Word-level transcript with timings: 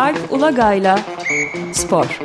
Alp 0.00 0.32
Ulagay'la 0.32 0.98
Spor. 1.72 2.20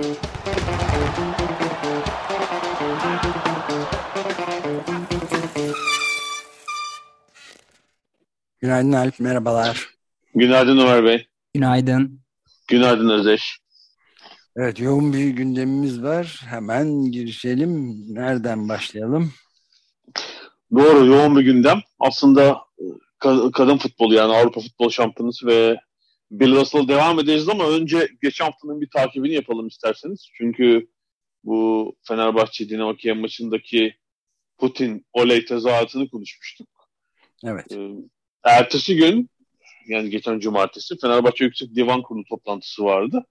Günaydın 8.59 8.91
Alp, 8.91 9.19
merhabalar. 9.19 9.89
Günaydın 10.35 10.77
Ömer 10.77 11.03
Bey. 11.03 11.27
Günaydın. 11.53 12.19
Günaydın 12.67 13.09
Özdeş. 13.09 13.57
Evet, 14.57 14.79
yoğun 14.79 15.13
bir 15.13 15.27
gündemimiz 15.27 16.03
var. 16.03 16.41
Hemen 16.49 17.11
girişelim. 17.11 17.95
Nereden 18.15 18.69
başlayalım? 18.69 19.33
Doğru, 20.75 21.05
yoğun 21.05 21.37
bir 21.37 21.41
gündem. 21.41 21.79
Aslında 21.99 22.57
e, 22.79 22.85
kadın 23.53 23.77
futbolu 23.77 24.13
yani 24.13 24.35
Avrupa 24.35 24.61
Futbol 24.61 24.89
Şampiyonası 24.89 25.47
ve 25.47 25.84
Belarus'la 26.31 26.87
devam 26.87 27.19
edeceğiz 27.19 27.49
ama 27.49 27.69
önce 27.69 28.09
geçen 28.21 28.45
haftanın 28.45 28.81
bir 28.81 28.89
takibini 28.89 29.33
yapalım 29.33 29.67
isterseniz. 29.67 30.29
Çünkü 30.33 30.87
bu 31.43 31.95
Fenerbahçe 32.07 32.69
Dinamo 32.69 32.95
Kiev 32.95 33.15
maçındaki 33.15 33.95
Putin 34.57 35.05
oley 35.13 35.45
tezahüratını 35.45 36.09
konuşmuştuk. 36.09 36.67
Evet. 37.43 37.71
Ee, 37.71 37.89
ertesi 38.43 38.95
gün 38.95 39.29
yani 39.87 40.09
geçen 40.09 40.39
cumartesi 40.39 40.97
Fenerbahçe 40.97 41.43
Yüksek 41.43 41.75
Divan 41.75 42.01
Kurulu 42.01 42.23
toplantısı 42.25 42.83
vardı. 42.83 43.25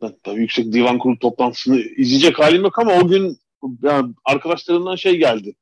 Hatta 0.00 0.32
Yüksek 0.32 0.72
Divan 0.72 0.98
Kurulu 0.98 1.18
toplantısını 1.18 1.80
izleyecek 1.80 2.38
halim 2.38 2.62
yok 2.62 2.78
ama 2.78 2.92
o 2.94 3.08
gün 3.08 3.38
yani 3.82 4.14
arkadaşlarımdan 4.24 4.96
şey 4.96 5.16
geldi. 5.16 5.54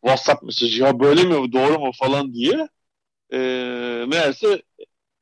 WhatsApp 0.00 0.42
mesajı 0.42 0.82
ya 0.82 1.00
böyle 1.00 1.24
mi 1.24 1.52
doğru 1.52 1.78
mu 1.78 1.90
falan 1.94 2.34
diye. 2.34 2.68
E, 3.32 3.38
meğerse 4.08 4.62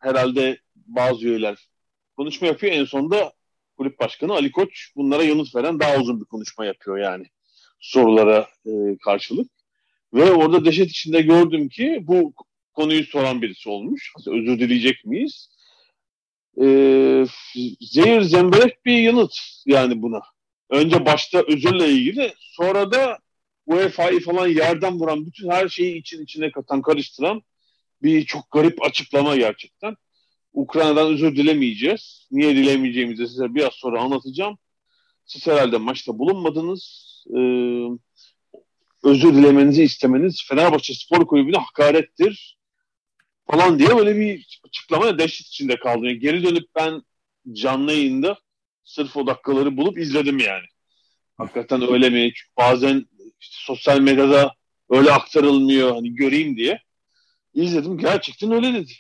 herhalde 0.02 0.58
bazı 0.74 1.26
üyeler 1.26 1.68
konuşma 2.16 2.46
yapıyor. 2.46 2.72
En 2.72 2.84
sonunda 2.84 3.32
kulüp 3.76 4.00
başkanı 4.00 4.32
Ali 4.32 4.52
Koç 4.52 4.92
bunlara 4.96 5.22
yanıt 5.22 5.54
veren 5.54 5.80
daha 5.80 5.96
uzun 5.96 6.20
bir 6.20 6.24
konuşma 6.24 6.64
yapıyor 6.64 6.98
yani 6.98 7.26
sorulara 7.80 8.48
e, 8.66 8.70
karşılık. 9.04 9.50
Ve 10.14 10.32
orada 10.32 10.64
dehşet 10.64 10.90
içinde 10.90 11.22
gördüm 11.22 11.68
ki 11.68 11.98
bu 12.02 12.32
konuyu 12.72 13.04
soran 13.04 13.42
birisi 13.42 13.68
olmuş. 13.68 14.12
Özür 14.26 14.58
dileyecek 14.58 15.04
miyiz? 15.04 15.48
E, 16.60 16.64
zehir 17.80 18.22
zemberek 18.22 18.84
bir 18.86 18.98
yanıt 18.98 19.34
yani 19.66 20.02
buna. 20.02 20.20
Önce 20.70 21.06
başta 21.06 21.42
özürle 21.48 21.88
ilgili 21.88 22.32
sonra 22.38 22.92
da 22.92 23.18
UEFA'yı 23.66 24.20
falan 24.20 24.48
yerden 24.48 25.00
vuran 25.00 25.26
bütün 25.26 25.50
her 25.50 25.68
şeyi 25.68 25.96
için 25.96 26.22
içine 26.24 26.50
katan 26.50 26.82
karıştıran 26.82 27.42
bir 28.02 28.24
çok 28.24 28.50
garip 28.50 28.84
açıklama 28.84 29.36
gerçekten. 29.36 29.96
Ukrayna'dan 30.52 31.12
özür 31.12 31.36
dilemeyeceğiz. 31.36 32.28
Niye 32.30 32.56
dilemeyeceğimizi 32.56 33.28
size 33.28 33.54
biraz 33.54 33.72
sonra 33.72 34.00
anlatacağım. 34.00 34.58
Siz 35.24 35.46
herhalde 35.46 35.78
maçta 35.78 36.18
bulunmadınız. 36.18 37.08
Ee, 37.36 37.88
özür 39.04 39.34
dilemenizi 39.34 39.82
istemeniz 39.82 40.44
Fenerbahçe 40.48 40.94
Spor 40.94 41.26
Kulübü'ne 41.26 41.56
hakarettir 41.56 42.58
falan 43.50 43.78
diye 43.78 43.96
böyle 43.96 44.16
bir 44.16 44.60
açıklama 44.68 45.18
dehşet 45.18 45.46
içinde 45.46 45.76
kaldım. 45.76 46.04
Yani 46.04 46.18
geri 46.18 46.44
dönüp 46.44 46.68
ben 46.74 47.02
canlı 47.52 47.92
yayında 47.92 48.38
sırf 48.84 49.16
o 49.16 49.26
dakikaları 49.26 49.76
bulup 49.76 49.98
izledim 49.98 50.38
yani. 50.38 50.64
Hakikaten 51.36 51.92
öyle 51.92 52.10
mi? 52.10 52.32
Çünkü 52.34 52.52
bazen 52.58 53.06
işte 53.40 53.56
sosyal 53.58 54.00
medyada 54.00 54.54
öyle 54.90 55.12
aktarılmıyor 55.12 55.94
hani 55.94 56.14
göreyim 56.14 56.56
diye. 56.56 56.82
İzledim 57.54 57.98
gerçekten 57.98 58.52
öyle 58.52 58.74
dedi. 58.74 58.92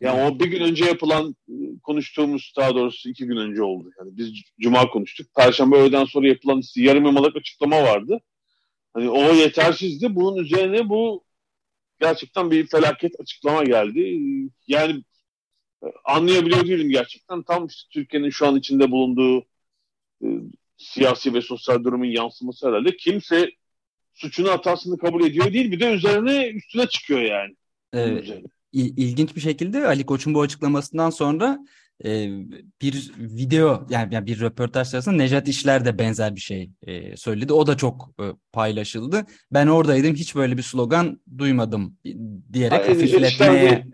Yani 0.00 0.22
o 0.22 0.40
bir 0.40 0.46
gün 0.46 0.60
önce 0.60 0.84
yapılan 0.84 1.36
konuştuğumuz 1.82 2.52
daha 2.56 2.74
doğrusu 2.74 3.08
iki 3.08 3.26
gün 3.26 3.36
önce 3.36 3.62
oldu. 3.62 3.90
Yani 3.98 4.16
biz 4.16 4.32
cuma 4.60 4.90
konuştuk. 4.90 5.26
Perşembe 5.36 5.76
öğleden 5.76 6.04
sonra 6.04 6.28
yapılan 6.28 6.62
yarım 6.76 7.04
yamalak 7.04 7.36
açıklama 7.36 7.82
vardı. 7.82 8.20
Hani 8.94 9.10
o 9.10 9.34
yetersizdi. 9.34 10.14
Bunun 10.14 10.36
üzerine 10.36 10.88
bu 10.88 11.24
gerçekten 12.00 12.50
bir 12.50 12.66
felaket 12.66 13.20
açıklama 13.20 13.64
geldi. 13.64 14.20
Yani 14.66 15.02
anlayabiliyor 16.04 16.66
değilim 16.66 16.90
gerçekten. 16.90 17.42
Tam 17.42 17.66
işte 17.66 17.88
Türkiye'nin 17.92 18.30
şu 18.30 18.46
an 18.46 18.56
içinde 18.56 18.90
bulunduğu 18.90 19.40
e, 20.24 20.26
siyasi 20.76 21.34
ve 21.34 21.40
sosyal 21.40 21.84
durumun 21.84 22.04
yansıması 22.04 22.68
herhalde. 22.68 22.96
Kimse 22.96 23.50
suçunu 24.20 24.50
hatasını 24.50 24.98
kabul 24.98 25.24
ediyor 25.24 25.52
değil. 25.52 25.72
Bir 25.72 25.80
de 25.80 25.92
üzerine 25.92 26.46
üstüne 26.48 26.86
çıkıyor 26.86 27.20
yani. 27.20 27.54
Ee, 27.94 28.22
ilginç 28.72 29.36
bir 29.36 29.40
şekilde 29.40 29.86
Ali 29.86 30.06
Koç'un 30.06 30.34
bu 30.34 30.40
açıklamasından 30.40 31.10
sonra 31.10 31.58
e, 32.04 32.28
bir 32.82 33.12
video 33.18 33.86
yani, 33.90 34.14
yani 34.14 34.26
bir 34.26 34.40
röportaj 34.40 34.88
sırasında 34.88 35.16
Nejat 35.16 35.48
İşler 35.48 35.84
de 35.84 35.98
benzer 35.98 36.36
bir 36.36 36.40
şey 36.40 36.70
e, 36.86 37.16
söyledi. 37.16 37.52
O 37.52 37.66
da 37.66 37.76
çok 37.76 38.10
e, 38.20 38.24
paylaşıldı. 38.52 39.26
Ben 39.52 39.66
oradaydım 39.66 40.14
hiç 40.14 40.34
böyle 40.34 40.56
bir 40.56 40.62
slogan 40.62 41.20
duymadım 41.38 41.98
diyerek 42.52 42.80
Hayır, 42.80 42.94
hafifletmeye... 42.94 43.86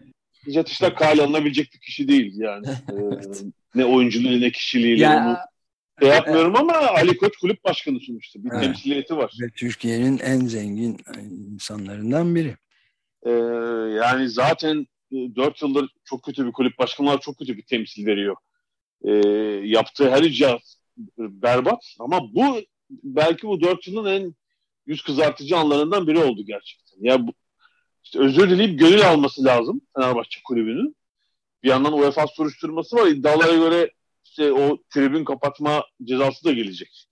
Nejat 0.47 0.69
İşler 0.69 0.95
kale 0.95 1.23
alınabilecek 1.23 1.73
bir 1.75 1.81
kişi 1.81 2.09
değil 2.09 2.33
yani. 2.37 2.67
evet. 2.93 3.43
ee, 3.43 3.79
ne 3.79 3.85
oyunculuğu 3.85 4.41
ne 4.41 4.51
kişiliği. 4.51 4.99
Yani, 4.99 5.29
onu 5.29 5.37
şey 6.01 6.09
yapmıyorum 6.09 6.57
ama 6.57 6.73
Ali 6.73 7.17
Koç 7.17 7.37
kulüp 7.37 7.65
başkanı 7.65 8.01
sonuçta. 8.01 8.45
Bir 8.45 8.51
evet. 8.53 8.63
temsiliyeti 8.63 9.17
var. 9.17 9.33
Ve 9.41 9.51
Türkiye'nin 9.57 10.19
en 10.19 10.41
zengin 10.41 10.97
insanlarından 11.53 12.35
biri. 12.35 12.57
Ee, 13.23 13.31
yani 13.97 14.29
zaten 14.29 14.87
4 15.13 15.63
e, 15.63 15.67
yıldır 15.67 15.89
çok 16.05 16.23
kötü 16.23 16.47
bir 16.47 16.53
kulüp 16.53 16.79
başkanlar 16.79 17.21
çok 17.21 17.39
kötü 17.39 17.57
bir 17.57 17.63
temsil 17.63 18.07
veriyor. 18.07 18.37
Ee, 19.05 19.11
yaptığı 19.65 20.11
her 20.11 20.23
icraat 20.23 20.63
berbat 21.19 21.85
ama 21.99 22.35
bu 22.35 22.61
belki 22.91 23.49
bu 23.49 23.61
4 23.61 23.87
yılın 23.87 24.07
en 24.07 24.35
yüz 24.87 25.03
kızartıcı 25.03 25.57
anlarından 25.57 26.07
biri 26.07 26.19
oldu 26.19 26.43
gerçekten. 26.47 26.97
Ya 27.01 27.27
bu, 27.27 27.33
işte 28.05 28.19
özür 28.19 28.51
dileyip 28.51 28.79
gönül 28.79 29.09
alması 29.09 29.45
lazım 29.45 29.81
Fenerbahçe 29.97 30.41
kulübünün. 30.45 30.97
Bir 31.63 31.69
yandan 31.69 31.93
UEFA 31.93 32.27
soruşturması 32.27 32.97
var. 32.97 33.07
İddialara 33.07 33.55
göre 33.55 33.91
işte 34.37 34.53
o 34.53 34.79
tribün 34.95 35.25
kapatma 35.25 35.85
cezası 36.05 36.45
da 36.45 36.53
gelecek. 36.53 37.07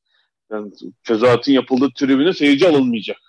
Yani 0.53 0.73
tezahüratın 1.05 1.53
yapıldığı 1.53 1.91
tribüne 1.95 2.33
seyirci 2.33 2.69
alınmayacak. 2.69 3.21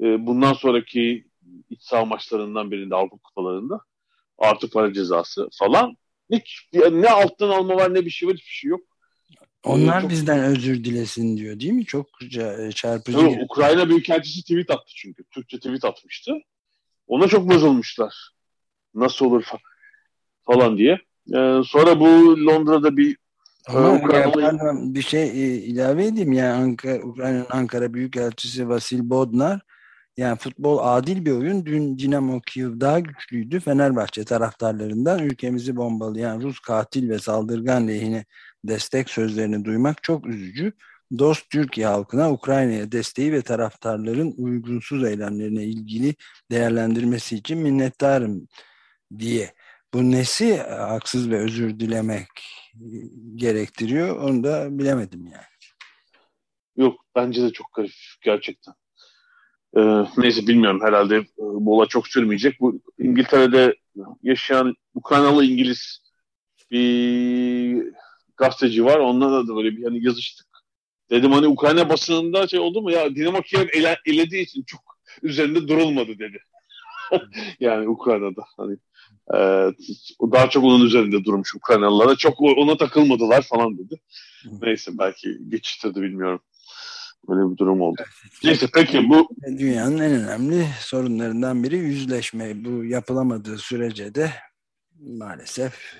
Ee, 0.00 0.26
bundan 0.26 0.52
sonraki 0.52 1.24
iç 1.70 1.82
saha 1.82 2.04
maçlarından 2.04 2.70
birinde 2.70 2.94
Avrupa 2.94 3.16
kupalarında 3.16 3.80
artı 4.38 4.70
para 4.70 4.92
cezası 4.92 5.48
falan. 5.58 5.96
Hiç 6.32 6.68
ne 6.90 7.10
alttan 7.10 7.48
alma 7.48 7.76
var 7.76 7.94
ne 7.94 8.04
bir 8.04 8.10
şey 8.10 8.28
var 8.28 8.34
hiçbir 8.34 8.50
şey 8.50 8.68
yok. 8.68 8.80
Onlar 9.64 10.00
çok... 10.00 10.10
bizden 10.10 10.44
özür 10.44 10.84
dilesin 10.84 11.36
diyor 11.36 11.60
değil 11.60 11.72
mi? 11.72 11.84
Çok 11.84 12.06
çarpıcı. 12.74 13.18
Yok, 13.18 13.34
Ukrayna 13.42 13.88
Büyükelçisi 13.88 14.42
tweet 14.42 14.70
attı 14.70 14.92
çünkü. 14.94 15.24
Türkçe 15.30 15.56
tweet 15.56 15.84
atmıştı. 15.84 16.32
Ona 17.06 17.28
çok 17.28 17.50
bozulmuşlar. 17.50 18.14
Nasıl 18.94 19.26
olur 19.26 19.44
falan 20.42 20.78
diye. 20.78 20.98
Ee, 21.28 21.60
sonra 21.66 22.00
bu 22.00 22.36
Londra'da 22.46 22.96
bir 22.96 23.16
ama 23.68 23.94
Ukraynalı... 23.94 24.94
bir 24.94 25.02
şey 25.02 25.22
e, 25.22 25.54
ilave 25.56 26.06
edeyim 26.06 26.32
yani 26.32 26.52
Ankara, 26.52 27.02
Ukrayna'nın 27.02 27.46
Ankara 27.50 27.94
Büyükelçisi 27.94 28.68
Vasil 28.68 29.10
Bodnar 29.10 29.60
yani 30.16 30.38
futbol 30.38 30.78
adil 30.82 31.24
bir 31.24 31.30
oyun. 31.30 31.66
Dün 31.66 31.98
Dinamo 31.98 32.40
Kiev 32.40 32.80
daha 32.80 33.00
güçlüydü. 33.00 33.60
Fenerbahçe 33.60 34.24
taraftarlarından 34.24 35.18
ülkemizi 35.18 35.76
bombalayan 35.76 36.40
Rus 36.40 36.60
katil 36.60 37.08
ve 37.10 37.18
saldırgan 37.18 37.88
lehine 37.88 38.24
destek 38.64 39.10
sözlerini 39.10 39.64
duymak 39.64 40.02
çok 40.02 40.26
üzücü. 40.26 40.72
Dost 41.18 41.50
Türkiye 41.50 41.86
halkına 41.86 42.32
Ukrayna'ya 42.32 42.92
desteği 42.92 43.32
ve 43.32 43.42
taraftarların 43.42 44.34
uygunsuz 44.36 45.04
eylemlerine 45.04 45.64
ilgili 45.64 46.14
değerlendirmesi 46.50 47.36
için 47.36 47.58
minnettarım 47.58 48.48
diye. 49.18 49.52
Bu 49.94 50.10
nesi 50.10 50.56
haksız 50.62 51.30
ve 51.30 51.38
özür 51.38 51.80
dilemek 51.80 52.28
gerektiriyor 53.34 54.16
onu 54.16 54.44
da 54.44 54.78
bilemedim 54.78 55.26
yani. 55.26 55.44
Yok 56.76 57.00
bence 57.14 57.42
de 57.42 57.52
çok 57.52 57.72
garip 57.74 57.92
gerçekten. 58.22 58.74
Ee, 59.76 60.04
neyse 60.16 60.46
bilmiyorum 60.46 60.80
herhalde 60.82 61.16
e, 61.16 61.24
bu 61.38 61.76
olay 61.76 61.86
çok 61.86 62.08
sürmeyecek. 62.08 62.60
Bu 62.60 62.80
İngiltere'de 62.98 63.74
yaşayan 64.22 64.74
Ukraynalı 64.94 65.44
İngiliz 65.44 66.02
bir 66.70 67.84
gazeteci 68.36 68.84
var. 68.84 68.98
Onunla 68.98 69.48
da 69.48 69.56
böyle 69.56 69.76
bir 69.76 69.84
hani 69.84 70.04
yazıştık. 70.04 70.46
Dedim 71.10 71.32
hani 71.32 71.46
Ukrayna 71.46 71.88
basınında 71.88 72.48
şey 72.48 72.60
oldu 72.60 72.82
mu 72.82 72.90
ya 72.90 73.14
Dinamo 73.14 73.42
Kiev 73.42 73.68
ele, 73.72 73.98
elediği 74.06 74.42
için 74.42 74.62
çok 74.62 74.80
üzerinde 75.22 75.68
durulmadı 75.68 76.18
dedi. 76.18 76.38
yani 77.60 77.88
Ukrayna'da 77.88 78.44
hani 78.56 78.76
e, 79.34 79.38
daha 80.32 80.50
çok 80.50 80.64
onun 80.64 80.84
üzerinde 80.84 81.24
durmuş 81.24 81.54
Ukraynalılara. 81.54 82.16
Çok 82.16 82.40
ona 82.40 82.76
takılmadılar 82.76 83.42
falan 83.42 83.78
dedi. 83.78 84.00
Neyse 84.62 84.92
belki 84.98 85.38
geçiştirdi 85.48 86.02
bilmiyorum. 86.02 86.40
Böyle 87.28 87.52
bir 87.52 87.56
durum 87.56 87.80
oldu. 87.80 88.02
Neyse 88.44 88.66
peki 88.74 89.08
bu... 89.08 89.28
Dünyanın 89.58 89.98
en 89.98 90.12
önemli 90.12 90.66
sorunlarından 90.80 91.64
biri 91.64 91.76
yüzleşme. 91.76 92.64
Bu 92.64 92.84
yapılamadığı 92.84 93.58
sürece 93.58 94.14
de 94.14 94.30
maalesef 95.00 95.96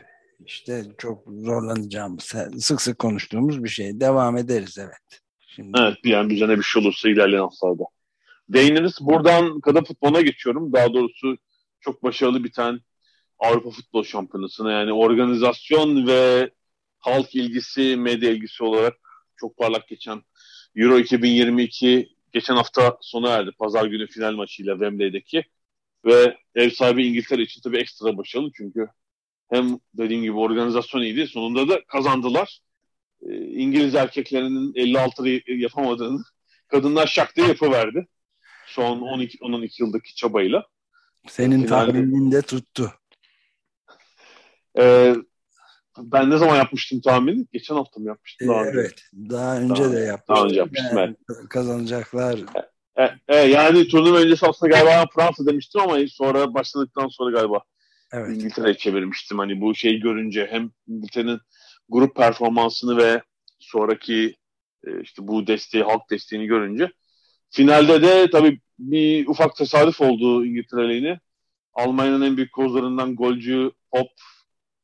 işte 0.47 0.85
çok 0.99 1.25
zorlanacağımız, 1.26 2.35
sık 2.58 2.82
sık 2.82 2.99
konuştuğumuz 2.99 3.65
bir 3.65 3.69
şey. 3.69 4.00
Devam 4.00 4.37
ederiz 4.37 4.79
evet. 4.79 5.20
Şimdi... 5.56 5.79
Evet 5.81 5.97
bir 6.05 6.12
an 6.12 6.31
üzerine 6.31 6.58
bir 6.58 6.62
şey 6.62 6.82
olursa 6.82 7.08
ilerleyen 7.08 7.41
haftalarda. 7.41 7.85
Değiniriz. 8.49 8.99
Buradan 9.00 9.61
kadın 9.61 9.85
futboluna 9.85 10.20
geçiyorum. 10.20 10.73
Daha 10.73 10.93
doğrusu 10.93 11.37
çok 11.81 12.03
başarılı 12.03 12.44
biten 12.44 12.81
Avrupa 13.43 13.71
Futbol 13.71 14.05
Şampiyonası'na 14.05 14.73
yani 14.73 14.93
organizasyon 14.93 16.06
ve 16.06 16.50
halk 16.99 17.35
ilgisi, 17.35 17.97
medya 17.97 18.31
ilgisi 18.31 18.65
olarak 18.65 18.94
çok 19.37 19.56
parlak 19.56 19.89
geçen 19.89 20.23
Euro 20.77 20.99
2022 20.99 22.09
geçen 22.33 22.56
hafta 22.56 22.99
sona 23.00 23.31
erdi. 23.31 23.50
Pazar 23.59 23.87
günü 23.87 24.06
final 24.06 24.33
maçıyla 24.33 24.75
Wembley'deki 24.75 25.44
ve 26.05 26.37
ev 26.55 26.71
sahibi 26.71 27.06
İngiltere 27.06 27.43
için 27.43 27.61
tabii 27.61 27.79
ekstra 27.79 28.17
başarılı 28.17 28.50
çünkü 28.56 28.89
hem 29.50 29.79
dediğim 29.94 30.23
gibi 30.23 30.37
organizasyon 30.37 31.03
iyiydi. 31.03 31.27
Sonunda 31.27 31.69
da 31.69 31.85
kazandılar. 31.85 32.61
Ee, 33.23 33.37
İngiliz 33.37 33.94
erkeklerinin 33.94 34.73
56 34.75 35.29
yapamadığını 35.47 36.23
kadınlar 36.69 37.06
şak 37.06 37.37
diye 37.37 37.47
yapıverdi. 37.47 38.06
Son 38.67 39.00
12 39.00 39.39
12 39.41 39.83
yıldaki 39.83 40.15
çabayla. 40.15 40.67
Senin 41.29 41.67
tahminin 41.67 42.33
de 42.33 42.43
tuttu. 42.43 42.93
Ee, 44.79 45.15
ben 45.99 46.31
ne 46.31 46.37
zaman 46.37 46.57
yapmıştım 46.57 47.01
tahmin? 47.01 47.49
Geçen 47.53 47.75
hafta 47.75 48.01
mı 48.01 48.07
yapmıştım? 48.07 48.49
Daha 48.49 48.67
evet. 48.67 48.77
Önce. 48.77 49.31
Daha 49.31 49.59
önce 49.59 49.83
daha, 49.85 49.93
de 49.93 49.99
yapmıştım. 49.99 50.37
Daha 50.37 50.45
önce 50.45 50.57
yapmıştım. 50.57 50.99
Yani, 50.99 51.17
evet. 51.31 51.49
Kazanacaklar. 51.49 52.39
E, 52.97 53.11
e, 53.29 53.37
yani 53.37 53.89
turnuva 53.89 54.19
öncesi 54.19 54.47
aslında 54.47 54.71
galiba 54.71 55.07
Fransa 55.15 55.47
demiştim 55.47 55.81
ama 55.81 55.99
sonra 56.09 56.55
başladıktan 56.55 57.09
sonra 57.09 57.31
galiba 57.31 57.61
evet. 58.13 58.37
İngiltere'ye 58.37 58.75
çevirmiştim. 58.75 59.39
Hani 59.39 59.61
bu 59.61 59.75
şeyi 59.75 60.01
görünce 60.01 60.49
hem 60.51 60.71
İngiltere'nin 60.89 61.41
grup 61.89 62.17
performansını 62.17 62.97
ve 62.97 63.23
sonraki 63.59 64.37
e, 64.87 65.01
işte 65.01 65.29
bu 65.29 65.47
desteği, 65.47 65.83
halk 65.85 66.11
desteğini 66.11 66.47
görünce 66.47 66.93
finalde 67.51 68.03
de 68.03 68.31
tabii 68.31 68.61
bir 68.79 69.27
ufak 69.27 69.57
tesadüf 69.57 70.01
oldu 70.01 70.45
İngiltere 70.45 70.89
lehine. 70.89 71.21
Almanya'nın 71.75 72.23
en 72.23 72.37
büyük 72.37 72.53
kozlarından 72.53 73.17
golcü 73.17 73.71
Pop 73.93 74.09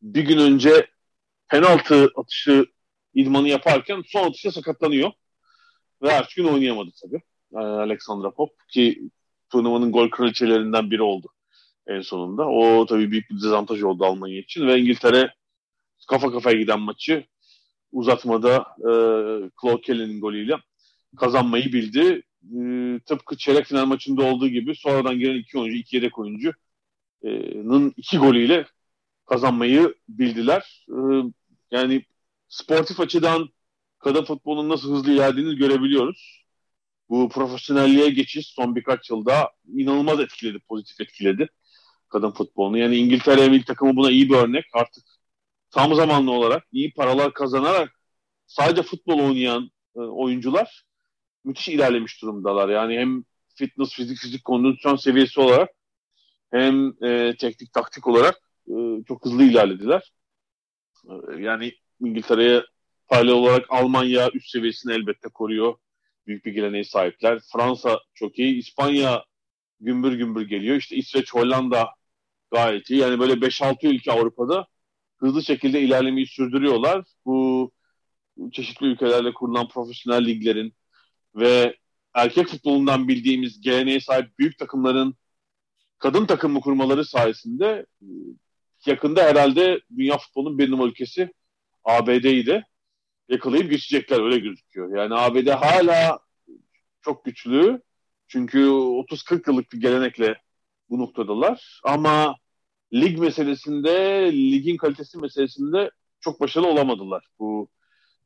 bir 0.03 0.23
gün 0.23 0.39
önce 0.39 0.87
penaltı 1.49 2.11
atışı 2.17 2.67
idmanı 3.15 3.49
yaparken 3.49 4.03
son 4.07 4.29
atışta 4.29 4.53
sakatlanıyor. 4.53 5.11
Ve 6.03 6.11
her 6.11 6.33
gün 6.37 6.45
oynayamadı 6.45 6.91
tabii. 7.03 7.23
E, 7.55 7.59
Alexandra 7.59 8.31
Pop 8.31 8.51
ki 8.69 9.11
turnuvanın 9.51 9.93
gol 9.93 10.11
kraliçelerinden 10.11 10.91
biri 10.91 11.03
oldu 11.03 11.29
en 11.87 12.01
sonunda. 12.01 12.49
O 12.49 12.87
tabii 12.87 13.11
büyük 13.11 13.31
bir 13.31 13.37
dezavantaj 13.37 13.83
oldu 13.83 14.05
Almanya 14.05 14.39
için 14.39 14.67
ve 14.67 14.81
İngiltere 14.81 15.35
kafa 16.09 16.33
kafaya 16.33 16.59
giden 16.59 16.81
maçı 16.81 17.25
uzatmada 17.93 18.57
e, 18.79 18.91
Claude 19.63 19.81
Kelly'nin 19.81 20.21
golüyle 20.21 20.57
kazanmayı 21.17 21.73
bildi. 21.73 22.23
E, 22.59 22.61
tıpkı 23.07 23.37
çeyrek 23.37 23.67
final 23.67 23.87
maçında 23.87 24.23
olduğu 24.23 24.49
gibi 24.49 24.75
sonradan 24.75 25.19
gelen 25.19 25.39
iki 25.39 25.59
oyuncu, 25.59 25.79
iki 25.79 25.97
yedek 25.97 26.19
oyuncunun 26.19 27.95
iki 27.97 28.19
golüyle 28.19 28.67
kazanmayı 29.29 29.95
bildiler. 30.09 30.87
E, 30.89 30.99
yani 31.71 32.05
sportif 32.49 33.01
açıdan 33.01 33.49
kadın 33.99 34.25
futbolunun 34.25 34.69
nasıl 34.69 34.95
hızlı 34.95 35.13
ilerlediğini 35.13 35.57
görebiliyoruz. 35.57 36.45
Bu 37.09 37.29
profesyonelliğe 37.29 38.11
geçiş 38.11 38.47
son 38.47 38.77
birkaç 38.77 39.11
yılda 39.11 39.51
inanılmaz 39.75 40.21
etkiledi, 40.21 40.59
pozitif 40.69 41.01
etkiledi 41.01 41.49
kadın 42.09 42.31
futbolunu. 42.31 42.79
Yani 42.79 42.97
İngiltere 42.97 43.49
milli 43.49 43.65
takımı 43.65 43.97
buna 43.97 44.11
iyi 44.11 44.31
bir 44.31 44.35
örnek. 44.35 44.65
Artık 44.73 45.05
tam 45.71 45.95
zamanlı 45.95 46.31
olarak 46.31 46.67
iyi 46.73 46.95
paralar 46.95 47.35
kazanarak 47.35 48.01
sadece 48.47 48.83
futbol 48.83 49.19
oynayan 49.19 49.71
e, 49.97 50.01
oyuncular 50.01 50.85
müthiş 51.45 51.69
ilerlemiş 51.69 52.23
durumdalar. 52.23 52.69
Yani 52.69 52.99
hem 52.99 53.25
fitness, 53.55 53.93
fizik, 53.93 54.19
fizik 54.19 54.45
kondisyon 54.45 54.97
seviyesi 54.97 55.41
olarak 55.41 55.71
hem 56.51 57.05
e, 57.05 57.37
teknik, 57.37 57.73
taktik 57.73 58.07
olarak 58.07 58.48
çok 59.09 59.25
hızlı 59.25 59.43
ilerlediler. 59.43 60.13
E, 61.05 61.43
yani 61.43 61.73
İngiltere'ye 62.01 62.63
paralel 63.09 63.33
olarak 63.33 63.67
Almanya 63.69 64.31
üst 64.35 64.51
seviyesini 64.51 64.93
elbette 64.93 65.29
koruyor. 65.29 65.75
Büyük 66.27 66.45
bir 66.45 66.53
geleneğe 66.53 66.85
sahipler. 66.85 67.41
Fransa 67.53 68.01
çok 68.15 68.39
iyi. 68.39 68.57
İspanya 68.59 69.25
gümbür 69.81 70.13
gümbür 70.13 70.49
geliyor. 70.49 70.77
İşte 70.77 70.97
İsveç, 70.97 71.35
Hollanda 71.35 71.89
gayet 72.51 72.91
iyi. 72.91 73.01
Yani 73.01 73.19
böyle 73.21 73.33
5-6 73.33 73.87
ülke 73.89 74.13
Avrupa'da 74.13 74.67
hızlı 75.17 75.43
şekilde 75.45 75.81
ilerlemeyi 75.81 76.27
sürdürüyorlar. 76.27 77.05
Bu 77.25 77.71
çeşitli 78.53 78.87
ülkelerle 78.87 79.35
kurulan 79.35 79.69
profesyonel 79.69 80.27
liglerin 80.27 80.75
ve 81.35 81.77
erkek 82.15 82.49
futbolundan 82.49 83.09
bildiğimiz 83.09 83.61
geleneğe 83.61 84.01
sahip 84.01 84.39
büyük 84.39 84.59
takımların 84.59 85.15
kadın 85.99 86.27
takımı 86.27 86.61
kurmaları 86.61 87.05
sayesinde 87.05 87.87
yakında 88.87 89.23
herhalde 89.23 89.81
dünya 89.97 90.19
futbolunun 90.19 90.59
bir 90.59 90.71
numara 90.71 90.89
ülkesi 90.89 91.33
ABD'yi 91.85 92.47
de 92.47 92.65
yakalayıp 93.29 93.71
geçecekler 93.71 94.25
öyle 94.25 94.39
gözüküyor. 94.39 94.99
Yani 94.99 95.15
ABD 95.15 95.49
hala 95.49 96.19
çok 97.01 97.25
güçlü. 97.25 97.83
Çünkü 98.29 98.59
30-40 98.59 99.51
yıllık 99.51 99.73
bir 99.73 99.81
gelenekle 99.81 100.37
bu 100.91 100.99
noktadalar. 100.99 101.81
Ama 101.85 102.37
lig 102.95 103.19
meselesinde, 103.19 103.93
ligin 104.33 104.77
kalitesi 104.77 105.19
meselesinde 105.19 105.91
çok 106.21 106.41
başarılı 106.41 106.69
olamadılar 106.69 107.27
bu 107.39 107.69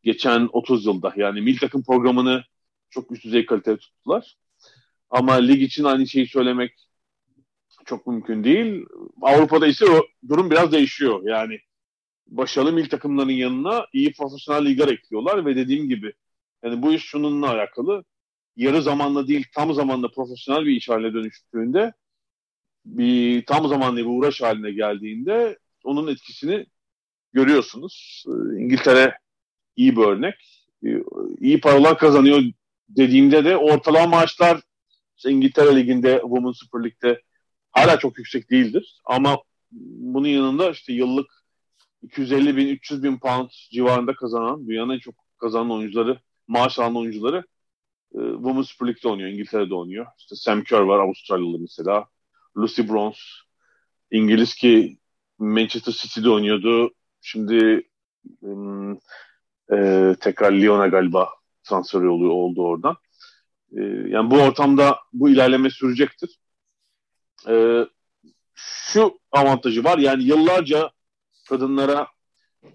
geçen 0.03 0.49
30 0.53 0.87
yılda. 0.87 1.13
Yani 1.17 1.41
mil 1.41 1.59
takım 1.59 1.85
programını 1.85 2.45
çok 2.91 3.13
üst 3.13 3.25
düzey 3.25 3.47
kaliteli 3.47 3.79
tuttular. 3.79 4.37
Ama 5.11 5.35
lig 5.35 5.63
için 5.63 5.85
aynı 5.85 6.07
şeyi 6.07 6.27
söylemek 6.27 6.73
çok 7.87 8.07
mümkün 8.07 8.45
değil. 8.45 8.87
Avrupa'da 9.23 9.67
ise 9.67 9.85
o 9.91 10.07
durum 10.29 10.51
biraz 10.51 10.73
değişiyor. 10.73 11.21
Yani 11.25 11.59
başarılı 12.27 12.73
mil 12.73 12.89
takımların 12.89 13.31
yanına 13.31 13.87
iyi 13.93 14.13
profesyonel 14.13 14.67
ligler 14.67 14.89
ekliyorlar 14.89 15.47
ve 15.47 15.57
dediğim 15.57 15.89
gibi 15.89 16.13
yani 16.65 16.83
bu 16.83 16.93
iş 16.93 17.03
şununla 17.03 17.51
alakalı. 17.51 18.05
Yarı 18.57 18.83
zamanlı 18.83 19.29
değil 19.29 19.47
tam 19.55 19.75
zamanlı 19.75 20.13
profesyonel 20.13 20.67
bir 20.67 20.77
iş 20.77 20.89
haline 20.89 21.15
dönüştüğünde 21.15 21.93
bir 22.85 23.47
tam 23.47 23.69
zamanlı 23.69 23.97
bir 23.97 24.07
uğraş 24.07 24.41
haline 24.43 24.73
geldiğinde 24.73 25.59
onun 25.85 26.09
etkisini 26.09 26.67
görüyorsunuz. 27.33 28.25
Ee, 28.29 28.61
İngiltere 28.63 29.19
iyi 29.77 29.97
bir 29.97 30.03
örnek. 30.03 30.35
Ee, 30.87 31.03
iyi 31.41 31.61
paralar 31.61 31.99
kazanıyor 31.99 32.43
dediğimde 32.89 33.45
de 33.45 33.57
ortalama 33.57 34.07
maaşlar 34.07 34.61
işte 35.17 35.31
İngiltere 35.31 35.77
Ligi'nde, 35.77 36.21
Women's 36.23 36.57
Super 36.59 36.85
Lig'de 36.85 37.23
hala 37.73 37.99
çok 37.99 38.19
yüksek 38.19 38.51
değildir. 38.51 39.01
Ama 39.05 39.39
bunun 39.73 40.29
yanında 40.29 40.71
işte 40.71 40.93
yıllık 40.93 41.31
250 42.03 42.57
bin, 42.57 42.69
300 42.69 43.03
bin 43.03 43.19
pound 43.19 43.51
civarında 43.51 44.15
kazanan, 44.15 44.69
dünyanın 44.69 44.95
en 44.95 44.99
çok 44.99 45.15
kazanan 45.39 45.71
oyuncuları, 45.71 46.21
maaş 46.49 46.79
alan 46.79 46.97
oyuncuları 46.97 47.45
e, 48.15 48.19
Women's 48.19 48.69
Super 48.69 48.87
League'de 48.87 49.09
oynuyor, 49.09 49.31
İngiltere'de 49.31 49.75
oynuyor. 49.75 50.07
İşte 50.19 50.37
Sam 50.37 50.65
Kerr 50.65 50.81
var, 50.81 50.99
Avustralyalı 50.99 51.59
mesela. 51.59 52.07
Lucy 52.57 52.83
Bronze, 52.89 53.21
İngiliz 54.11 54.55
ki 54.55 54.99
Manchester 55.39 55.93
City'de 55.93 56.31
oynuyordu. 56.31 56.95
Şimdi 57.21 57.89
e, 59.73 59.77
tekrar 60.21 60.53
Lyon'a 60.53 60.87
galiba 60.87 61.29
transfer 61.65 62.01
oluyor 62.01 62.31
oldu 62.31 62.63
oradan. 62.63 62.97
E, 63.77 63.81
yani 64.09 64.31
bu 64.31 64.37
ortamda 64.37 64.99
bu 65.13 65.31
ilerleme 65.31 65.71
sürecektir. 65.71 66.39
E, 67.49 67.87
şu 68.55 69.19
avantajı 69.33 69.85
var 69.85 69.99
yani 69.99 70.25
yıllarca 70.25 70.91
kadınlara 71.49 72.07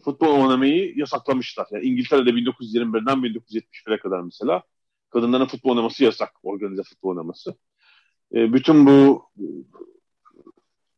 futbol 0.06 0.28
oynamayı 0.28 0.94
yasaklamışlar. 0.98 1.68
Yani 1.72 1.86
İngiltere'de 1.86 2.30
1921'den 2.30 3.18
1971'e 3.18 4.00
kadar 4.00 4.22
mesela 4.22 4.64
kadınların 5.10 5.46
futbol 5.46 5.70
oynaması 5.70 6.04
yasak, 6.04 6.32
organize 6.44 6.84
futbol 6.84 7.10
oynaması. 7.10 7.56
E, 8.34 8.54
bütün 8.54 8.86
bu 8.86 9.26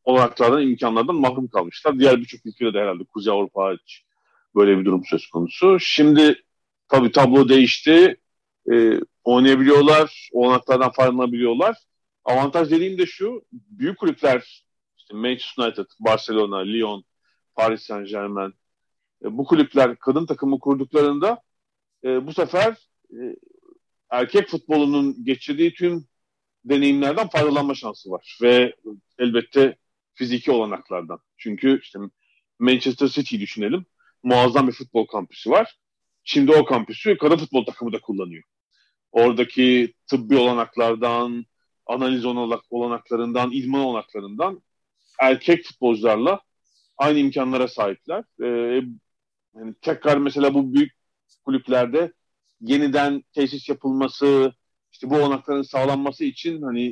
olanaklardan, 0.03 0.61
imkanlardan 0.61 1.15
mahrum 1.15 1.47
kalmışlar. 1.47 1.99
Diğer 1.99 2.17
birçok 2.17 2.45
ülkede 2.45 2.73
de 2.73 2.79
herhalde 2.79 3.03
Kuzey 3.03 3.33
Avrupa 3.33 3.63
hariç 3.63 4.03
böyle 4.55 4.79
bir 4.79 4.85
durum 4.85 5.03
söz 5.05 5.27
konusu. 5.27 5.79
Şimdi 5.79 6.43
tabii 6.87 7.11
tablo 7.11 7.49
değişti. 7.49 8.17
E, 8.71 8.99
oynayabiliyorlar, 9.23 10.29
olanaklardan 10.33 10.91
faydalanabiliyorlar. 10.91 11.75
Avantaj 12.29 12.71
dediğim 12.71 12.97
de 12.97 13.05
şu, 13.05 13.45
büyük 13.51 13.97
kulüpler, 13.97 14.65
işte 14.97 15.13
Manchester 15.13 15.63
United, 15.63 15.85
Barcelona, 15.99 16.57
Lyon, 16.57 17.03
Paris 17.55 17.81
Saint 17.81 18.09
Germain, 18.09 18.53
e, 19.23 19.37
bu 19.37 19.45
kulüpler 19.45 19.95
kadın 19.95 20.25
takımı 20.25 20.59
kurduklarında 20.59 21.41
e, 22.03 22.27
bu 22.27 22.33
sefer 22.33 22.89
e, 23.11 23.35
erkek 24.09 24.47
futbolunun 24.47 25.25
geçirdiği 25.25 25.73
tüm 25.73 26.07
deneyimlerden 26.65 27.27
faydalanma 27.27 27.75
şansı 27.75 28.11
var. 28.11 28.37
Ve 28.41 28.75
elbette 29.19 29.77
fiziki 30.13 30.51
olanaklardan. 30.51 31.19
Çünkü 31.37 31.79
işte 31.81 31.99
Manchester 32.59 33.07
City 33.07 33.39
düşünelim. 33.39 33.85
Muazzam 34.23 34.67
bir 34.67 34.73
futbol 34.73 35.07
kampüsü 35.07 35.49
var. 35.49 35.77
Şimdi 36.23 36.51
o 36.51 36.65
kampüsü 36.65 37.17
kadın 37.17 37.37
futbol 37.37 37.65
takımı 37.65 37.93
da 37.93 38.01
kullanıyor. 38.01 38.43
Oradaki 39.11 39.93
tıbbi 40.07 40.37
olanaklardan, 40.37 41.45
analiz 41.89 42.25
olanaklarından, 42.69 43.51
idman 43.51 43.81
olanaklarından 43.81 44.61
erkek 45.19 45.65
futbolcularla 45.65 46.41
aynı 46.97 47.19
imkanlara 47.19 47.67
sahipler. 47.67 48.23
Ee, 48.43 48.81
yani 49.55 49.75
tekrar 49.81 50.17
mesela 50.17 50.53
bu 50.53 50.73
büyük 50.73 50.93
kulüplerde 51.45 52.13
yeniden 52.61 53.23
tesis 53.33 53.69
yapılması, 53.69 54.53
işte 54.91 55.09
bu 55.09 55.15
olanakların 55.15 55.61
sağlanması 55.61 56.23
için 56.23 56.61
hani 56.61 56.87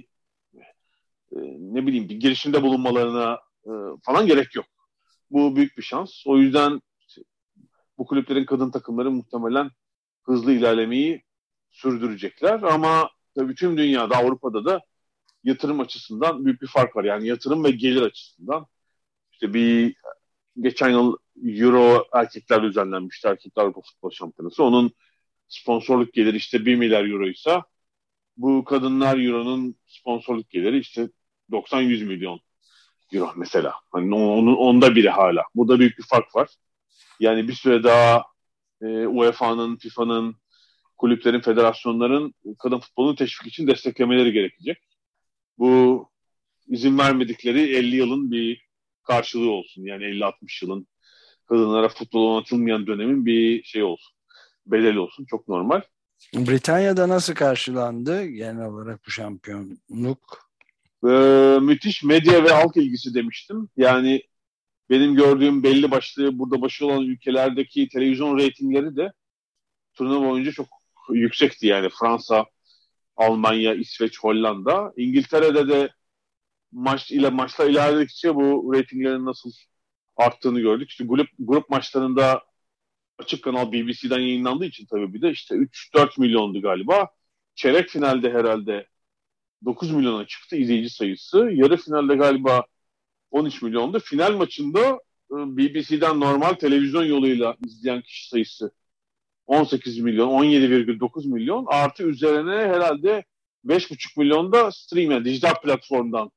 e, 1.32 1.38
ne 1.60 1.88
bileyim 1.88 2.10
bir 2.10 2.16
girişimde 2.16 2.64
bulunmalarına 2.64 3.40
e, 3.66 3.72
falan 4.04 4.28
gerek 4.28 4.56
yok. 4.56 4.66
Bu 5.32 5.56
büyük 5.56 5.78
bir 5.78 5.84
şans. 5.84 6.28
O 6.28 6.38
yüzden 6.38 6.82
bu 7.98 8.06
kulüplerin 8.06 8.46
kadın 8.46 8.72
takımları 8.72 9.12
muhtemelen 9.12 9.72
hızlı 10.24 10.52
ilerlemeyi 10.52 11.24
sürdürecekler 11.70 12.62
ama 12.62 13.10
tabii 13.36 13.56
tüm 13.56 13.78
dünyada 13.78 14.16
Avrupa'da 14.16 14.66
da 14.66 14.82
yatırım 15.48 15.80
açısından 15.80 16.46
büyük 16.46 16.62
bir 16.62 16.68
fark 16.68 16.96
var. 16.96 17.04
Yani 17.04 17.28
yatırım 17.28 17.64
ve 17.64 17.72
gelir 17.72 18.02
açısından. 18.02 18.66
İşte 19.32 19.54
bir 19.54 19.96
geçen 20.62 20.90
yıl 20.90 21.18
Euro 21.46 22.08
erkekler 22.14 22.64
düzenlenmişti. 22.64 23.28
Erkekler 23.28 23.64
Avrupa 23.64 23.82
Futbol 23.82 24.12
Şampiyonası. 24.12 24.64
Onun 24.64 24.92
sponsorluk 25.48 26.14
geliri 26.14 26.38
işte 26.38 26.66
1 26.66 26.76
milyar 26.76 27.06
euro 27.06 27.28
ise 27.28 27.62
bu 28.38 28.64
kadınlar 28.64 29.18
Euro'nun 29.18 29.76
sponsorluk 29.86 30.50
geliri 30.50 30.80
işte 30.80 31.10
90-100 31.52 32.06
milyon 32.06 32.40
euro 33.14 33.32
mesela. 33.36 33.74
Hani 33.92 34.16
onun 34.16 34.56
onda 34.56 34.96
biri 34.96 35.10
hala. 35.10 35.44
Burada 35.56 35.80
büyük 35.80 35.98
bir 35.98 36.04
fark 36.04 36.36
var. 36.36 36.50
Yani 37.20 37.48
bir 37.48 37.54
süre 37.54 37.84
daha 37.84 38.24
e, 38.82 38.86
UEFA'nın, 39.08 39.78
FIFA'nın, 39.78 40.36
kulüplerin, 40.98 41.42
federasyonların 41.42 42.34
kadın 42.60 42.80
futbolunu 42.80 43.16
teşvik 43.16 43.48
için 43.48 43.68
desteklemeleri 43.68 44.32
gerekecek. 44.32 44.78
Bu 45.58 46.10
izin 46.68 46.98
vermedikleri 46.98 47.76
50 47.76 47.96
yılın 47.96 48.32
bir 48.32 48.68
karşılığı 49.04 49.50
olsun. 49.50 49.84
Yani 49.84 50.04
50-60 50.04 50.66
yılın 50.66 50.88
kadınlara 51.46 51.90
futbol 51.90 52.34
oynatılmayan 52.34 52.88
dönemin 52.88 53.26
bir 53.26 53.64
şey 53.64 53.84
olsun. 53.84 54.16
Bedeli 54.66 55.00
olsun. 55.00 55.26
Çok 55.26 55.48
normal. 55.48 55.82
Britanya'da 56.36 57.10
nasıl 57.10 57.34
karşılandı 57.34 58.26
genel 58.26 58.66
olarak 58.66 59.06
bu 59.08 59.12
şampiyonluk? 59.12 60.50
Ee, 61.04 61.58
müthiş 61.62 62.04
medya 62.04 62.44
ve 62.44 62.50
halk 62.50 62.78
ilgisi 62.78 63.14
demiştim. 63.14 63.70
Yani 63.78 64.24
benim 64.90 65.16
gördüğüm 65.16 65.64
belli 65.64 65.92
başlı 65.92 66.40
burada 66.40 66.62
başı 66.62 66.86
olan 66.86 67.02
ülkelerdeki 67.04 67.90
televizyon 67.90 68.38
reytingleri 68.38 68.96
de 68.96 69.14
turnuva 69.94 70.30
boyunca 70.30 70.52
çok 70.52 70.68
yüksekti. 71.10 71.68
Yani 71.68 71.90
Fransa, 72.00 72.46
Almanya, 73.18 73.74
İsveç, 73.76 74.20
Hollanda. 74.20 74.94
İngiltere'de 74.98 75.68
de 75.68 75.90
maç 76.72 77.12
ile 77.12 77.30
maçla 77.30 77.66
ilerledikçe 77.66 78.36
bu 78.36 78.74
reytinglerin 78.74 79.26
nasıl 79.26 79.52
arttığını 80.18 80.60
gördük. 80.60 80.90
İşte 80.90 81.06
grup, 81.06 81.30
grup 81.40 81.70
maçlarında 81.70 82.44
açık 83.20 83.44
kanal 83.44 83.72
BBC'den 83.72 84.20
yayınlandığı 84.20 84.66
için 84.66 84.86
tabii 84.86 85.14
bir 85.14 85.22
de 85.22 85.32
işte 85.32 85.56
3-4 85.56 86.22
milyondu 86.22 86.62
galiba. 86.62 87.08
Çeyrek 87.56 87.90
finalde 87.90 88.32
herhalde 88.34 88.88
9 89.66 89.92
milyona 89.92 90.28
çıktı 90.28 90.56
izleyici 90.56 90.90
sayısı. 90.90 91.50
Yarı 91.54 91.78
finalde 91.78 92.16
galiba 92.16 92.66
13 93.32 93.62
milyondu. 93.62 94.00
Final 94.00 94.38
maçında 94.38 94.80
e, 95.32 95.36
BBC'den 95.36 96.20
normal 96.20 96.54
televizyon 96.54 97.04
yoluyla 97.06 97.58
izleyen 97.66 98.02
kişi 98.02 98.30
sayısı 98.30 98.72
18 99.48 100.00
milyon, 100.00 100.30
17,9 100.30 101.34
milyon 101.34 101.66
artı 101.68 102.04
üzerine 102.04 102.52
herhalde 102.52 103.24
5,5 103.66 104.20
milyon 104.20 104.52
da 104.52 104.72
stream 104.72 105.12
yani 105.12 105.26
dijital 105.26 105.54
platformdan 105.62 106.32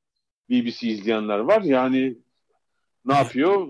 BBC 0.51 0.89
izleyenler 0.89 1.39
var. 1.39 1.63
Yani 1.63 2.17
ne 3.05 3.15
yapıyor? 3.15 3.69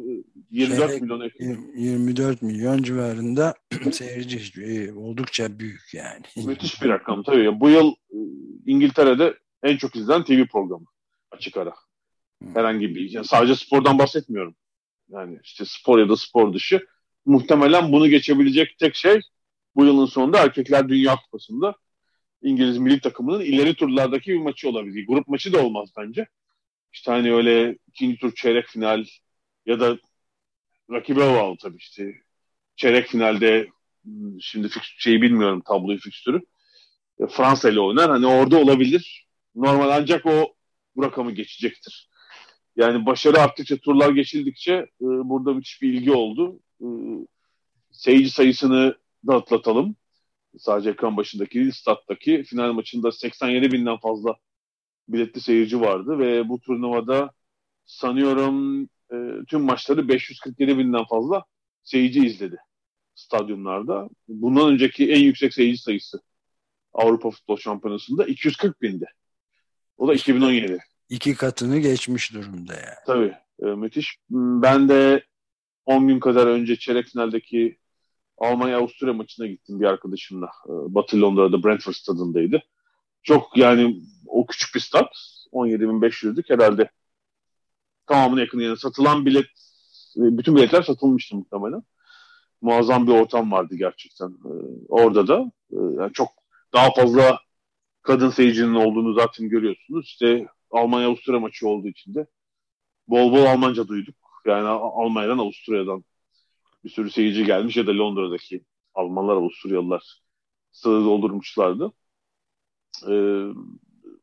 24 0.51 0.89
Çeyrek, 0.89 1.03
milyon 1.03 1.31
24 1.77 2.43
milyon 2.43 2.83
civarında 2.83 3.55
seyirci 3.93 4.63
e, 4.63 4.93
oldukça 4.93 5.59
büyük 5.59 5.95
yani. 5.95 6.23
Müthiş 6.47 6.83
bir 6.83 6.89
rakam 6.89 7.23
tabii. 7.23 7.61
Bu 7.61 7.71
yıl 7.71 7.91
e, 7.91 8.19
İngiltere'de 8.67 9.35
en 9.63 9.77
çok 9.77 9.97
izlenen 9.97 10.25
TV 10.25 10.47
programı 10.47 10.87
açık 11.31 11.57
ara. 11.57 11.75
Herhangi 12.55 12.95
bir 12.95 13.11
yani 13.11 13.27
sadece 13.27 13.55
spordan 13.55 13.99
bahsetmiyorum. 13.99 14.55
Yani 15.09 15.39
işte 15.45 15.65
spor 15.67 15.99
ya 15.99 16.09
da 16.09 16.17
spor 16.17 16.55
dışı 16.55 16.87
muhtemelen 17.27 17.93
bunu 17.93 18.09
geçebilecek 18.09 18.79
tek 18.79 18.95
şey 18.95 19.21
bu 19.77 19.85
yılın 19.85 20.07
sonunda 20.07 20.39
Erkekler 20.39 20.89
Dünya 20.89 21.17
Kupası'nda 21.17 21.75
İngiliz 22.43 22.79
milli 22.79 23.01
takımının 23.01 23.41
ileri 23.41 23.75
turlardaki 23.75 24.31
bir 24.31 24.41
maçı 24.41 24.69
olabilir. 24.69 25.07
Grup 25.07 25.29
maçı 25.29 25.53
da 25.53 25.65
olmaz 25.65 25.89
bence. 25.97 26.27
İşte 26.93 27.11
hani 27.11 27.35
öyle 27.35 27.79
ikinci 27.89 28.19
tur 28.19 28.35
çeyrek 28.35 28.67
final 28.67 29.05
ya 29.67 29.81
da 29.81 29.99
rakibe 30.91 31.21
bağlı 31.21 31.57
tabii 31.57 31.77
işte. 31.77 32.15
Çeyrek 32.77 33.07
finalde 33.09 33.69
hmm, 34.05 34.41
şimdi 34.41 34.69
şeyi 34.99 35.23
bilmiyorum 35.23 35.63
tabloyu 35.67 35.99
fikstürü. 35.99 36.41
E, 37.21 37.27
Fransa 37.27 37.71
ile 37.71 37.81
oynar. 37.81 38.11
Hani 38.11 38.27
orada 38.27 38.59
olabilir. 38.59 39.27
Normal 39.55 39.91
ancak 39.91 40.27
o 40.27 40.55
bu 40.97 41.03
rakamı 41.03 41.33
geçecektir. 41.33 42.11
Yani 42.77 43.07
başarı 43.07 43.41
arttıkça, 43.41 43.77
turlar 43.77 44.11
geçildikçe 44.11 44.73
e, 44.73 44.87
burada 45.01 45.55
müthiş 45.55 45.83
bir 45.83 45.93
ilgi 45.93 46.13
oldu. 46.13 46.61
E, 46.81 46.87
seyirci 47.91 48.31
sayısını 48.31 48.99
da 49.27 49.35
atlatalım. 49.35 49.97
Sadece 50.59 50.91
ekran 50.91 51.17
başındaki 51.17 51.73
stat'taki 51.73 52.43
final 52.43 52.73
maçında 52.73 53.13
87 53.13 53.73
binden 53.73 53.97
fazla 53.97 54.37
biletli 55.09 55.41
seyirci 55.41 55.81
vardı 55.81 56.19
ve 56.19 56.49
bu 56.49 56.61
turnuvada 56.61 57.31
sanıyorum 57.85 58.83
e, 59.13 59.17
tüm 59.49 59.61
maçları 59.61 60.09
547 60.09 60.79
binden 60.79 61.05
fazla 61.05 61.45
seyirci 61.83 62.27
izledi 62.27 62.57
stadyumlarda. 63.15 64.09
Bundan 64.29 64.73
önceki 64.73 65.13
en 65.13 65.21
yüksek 65.21 65.55
seyirci 65.55 65.83
sayısı 65.83 66.21
Avrupa 66.93 67.31
Futbol 67.31 67.57
Şampiyonası'nda 67.57 68.25
240 68.25 68.83
bindi. 68.83 69.07
O 69.97 70.09
da 70.09 70.15
2017. 70.15 70.79
İki 71.09 71.35
katını 71.35 71.79
geçmiş 71.79 72.35
durumda 72.35 72.75
yani. 72.75 72.97
Tabii. 73.07 73.35
E, 73.63 73.65
müthiş. 73.65 74.19
Ben 74.31 74.89
de 74.89 75.25
10 75.91 76.09
gün 76.09 76.21
kadar 76.21 76.47
önce 76.47 76.77
çeyrek 76.77 77.07
finaldeki 77.07 77.79
Almanya-Avusturya 78.39 79.15
maçına 79.15 79.47
gittim 79.47 79.81
bir 79.81 79.87
arkadaşımla. 79.87 80.47
E, 80.47 80.73
Batı 80.95 81.21
Londra'da 81.21 81.65
Brentford 81.65 81.95
stadındaydı. 81.95 82.63
Çok 83.23 83.57
yani 83.57 84.03
o 84.27 84.47
küçük 84.47 84.75
bir 84.75 84.81
stat. 84.81 85.09
17.500'lük 85.53 86.51
herhalde 86.51 86.91
tamamına 88.07 88.41
yakın 88.41 88.61
yani 88.61 88.77
satılan 88.77 89.27
bilet 89.27 89.47
bütün 90.17 90.57
biletler 90.57 90.83
satılmıştı 90.83 91.37
muhtemelen. 91.37 91.83
Muazzam 92.61 93.07
bir 93.07 93.13
ortam 93.13 93.53
vardı 93.53 93.75
gerçekten 93.75 94.29
ee, 94.29 94.53
orada 94.89 95.29
da. 95.29 95.53
Ee, 95.73 95.77
yani 95.99 96.13
çok 96.13 96.29
daha 96.73 96.91
fazla 96.93 97.39
kadın 98.03 98.31
seyircinin 98.31 98.75
olduğunu 98.75 99.15
zaten 99.15 99.49
görüyorsunuz. 99.49 100.07
İşte 100.07 100.47
Almanya-Avusturya 100.71 101.41
maçı 101.41 101.69
olduğu 101.69 101.89
için 101.89 102.15
de 102.15 102.27
bol 103.09 103.33
bol 103.33 103.45
Almanca 103.45 103.89
duyduk. 103.89 104.20
Yani 104.47 104.69
Almanya'dan, 104.69 105.39
Avusturya'dan 105.39 106.05
bir 106.85 106.91
sürü 106.91 107.11
seyirci 107.11 107.45
gelmiş 107.45 107.77
ya 107.77 107.87
da 107.87 107.99
Londra'daki 107.99 108.65
Almanlar, 108.95 109.37
Avusturyalılar 109.37 110.21
stadı 110.71 111.05
doldurmuşlardı. 111.05 111.93
Ee, 113.09 113.45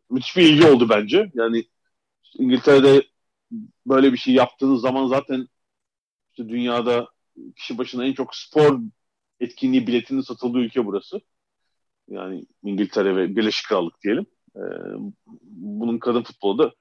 müthiş 0.09 0.38
bir 0.38 0.43
ilgi 0.43 0.67
oldu 0.67 0.89
bence. 0.89 1.31
Yani 1.33 1.65
İngiltere'de 2.33 3.03
böyle 3.86 4.13
bir 4.13 4.17
şey 4.17 4.33
yaptığınız 4.33 4.81
zaman 4.81 5.07
zaten 5.07 5.47
işte 6.29 6.50
dünyada 6.50 7.07
kişi 7.55 7.77
başına 7.77 8.05
en 8.05 8.13
çok 8.13 8.36
spor 8.36 8.79
etkinliği 9.39 9.88
biletinin 9.88 10.21
satıldığı 10.21 10.59
ülke 10.59 10.86
burası. 10.86 11.21
Yani 12.07 12.45
İngiltere 12.63 13.15
ve 13.15 13.36
Birleşik 13.36 13.69
Krallık 13.69 14.01
diyelim. 14.03 14.25
Ee, 14.55 14.62
bunun 15.51 16.00
kadın 16.00 16.24
futbolu 16.24 16.57
da 16.57 16.74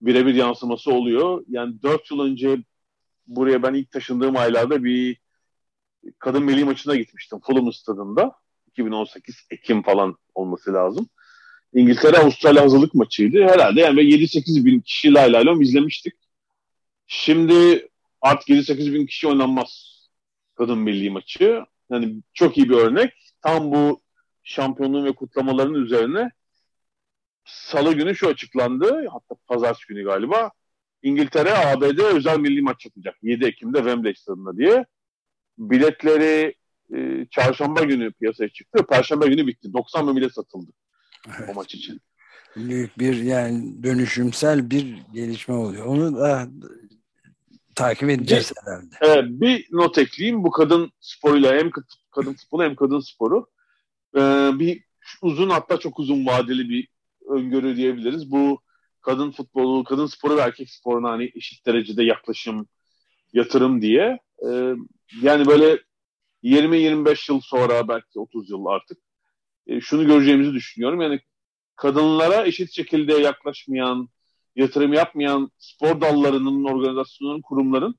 birebir 0.00 0.34
yansıması 0.34 0.92
oluyor. 0.92 1.44
Yani 1.48 1.82
4 1.82 2.10
yıl 2.10 2.20
önce 2.20 2.58
buraya 3.26 3.62
ben 3.62 3.74
ilk 3.74 3.90
taşındığım 3.90 4.36
aylarda 4.36 4.84
bir 4.84 5.16
kadın 6.18 6.42
milli 6.42 6.64
maçına 6.64 6.96
gitmiştim 6.96 7.40
Fulham 7.46 7.72
stadında. 7.72 8.32
2018 8.66 9.46
Ekim 9.50 9.82
falan 9.82 10.16
olması 10.34 10.74
lazım. 10.74 11.08
İngiltere 11.74 12.18
Avustralya 12.18 12.62
hazırlık 12.62 12.94
maçıydı. 12.94 13.44
Herhalde 13.44 13.80
yani 13.80 14.00
7-8 14.00 14.64
bin 14.64 14.80
kişi 14.80 15.14
lay 15.14 15.32
lay 15.32 15.62
izlemiştik. 15.62 16.14
Şimdi 17.06 17.88
artık 18.20 18.48
7-8 18.48 18.94
bin 18.94 19.06
kişi 19.06 19.28
oynanmaz 19.28 19.96
kadın 20.54 20.78
milli 20.78 21.10
maçı. 21.10 21.64
Yani 21.90 22.22
çok 22.34 22.58
iyi 22.58 22.68
bir 22.68 22.76
örnek. 22.76 23.12
Tam 23.42 23.72
bu 23.72 24.00
şampiyonluğun 24.42 25.04
ve 25.04 25.12
kutlamaların 25.12 25.74
üzerine 25.74 26.30
salı 27.44 27.92
günü 27.92 28.16
şu 28.16 28.28
açıklandı. 28.28 29.06
Hatta 29.12 29.34
pazartesi 29.46 29.86
günü 29.88 30.04
galiba. 30.04 30.50
İngiltere, 31.02 31.52
ABD 31.54 31.98
özel 31.98 32.38
milli 32.38 32.62
maç 32.62 32.84
yapacak. 32.84 33.16
7 33.22 33.44
Ekim'de 33.44 33.78
Wembley 33.78 34.14
Stadı'nda 34.14 34.56
diye. 34.56 34.84
Biletleri 35.58 36.54
e, 36.94 37.26
çarşamba 37.30 37.82
günü 37.82 38.12
piyasaya 38.12 38.48
çıktı. 38.48 38.86
Perşembe 38.86 39.26
günü 39.26 39.46
bitti. 39.46 39.72
90 39.72 40.08
bin 40.08 40.16
bilet 40.16 40.32
satıldı 40.32 40.70
evet. 41.38 41.50
o 41.50 41.54
maç 41.54 41.74
için. 41.74 42.00
Büyük 42.56 42.98
bir 42.98 43.22
yani 43.22 43.82
dönüşümsel 43.82 44.70
bir 44.70 44.96
gelişme 45.12 45.54
oluyor. 45.54 45.86
Onu 45.86 46.16
da 46.16 46.48
takip 47.74 48.10
edeceğiz 48.10 48.52
bir, 48.56 48.70
herhalde. 48.70 48.94
Evet, 49.00 49.24
bir 49.28 49.68
not 49.70 49.98
ekleyeyim. 49.98 50.44
Bu 50.44 50.50
kadın 50.50 50.92
sporuyla 51.00 51.54
hem 51.54 51.70
kadın 52.10 52.32
futbolu 52.32 52.62
hem 52.64 52.76
kadın 52.76 53.00
sporu. 53.00 53.46
Ee, 54.16 54.50
bir 54.54 54.84
uzun 55.22 55.50
hatta 55.50 55.76
çok 55.76 55.98
uzun 55.98 56.26
vadeli 56.26 56.68
bir 56.68 56.88
öngörü 57.28 57.76
diyebiliriz. 57.76 58.30
Bu 58.30 58.60
kadın 59.06 59.30
futbolu, 59.30 59.84
kadın 59.84 60.06
sporu 60.06 60.36
ve 60.36 60.40
erkek 60.40 60.70
sporuna 60.70 61.10
hani 61.10 61.32
eşit 61.34 61.66
derecede 61.66 62.04
yaklaşım, 62.04 62.68
yatırım 63.32 63.82
diye. 63.82 64.18
Ee, 64.48 64.74
yani 65.22 65.46
böyle 65.46 65.78
20-25 66.42 67.32
yıl 67.32 67.40
sonra 67.40 67.88
belki 67.88 68.20
30 68.20 68.50
yıl 68.50 68.66
artık 68.66 68.98
e, 69.66 69.80
şunu 69.80 70.06
göreceğimizi 70.06 70.52
düşünüyorum. 70.52 71.00
Yani 71.00 71.20
kadınlara 71.76 72.46
eşit 72.46 72.72
şekilde 72.72 73.14
yaklaşmayan, 73.14 74.08
yatırım 74.56 74.92
yapmayan 74.92 75.50
spor 75.58 76.00
dallarının, 76.00 76.64
organizasyonların, 76.64 77.42
kurumların 77.42 77.94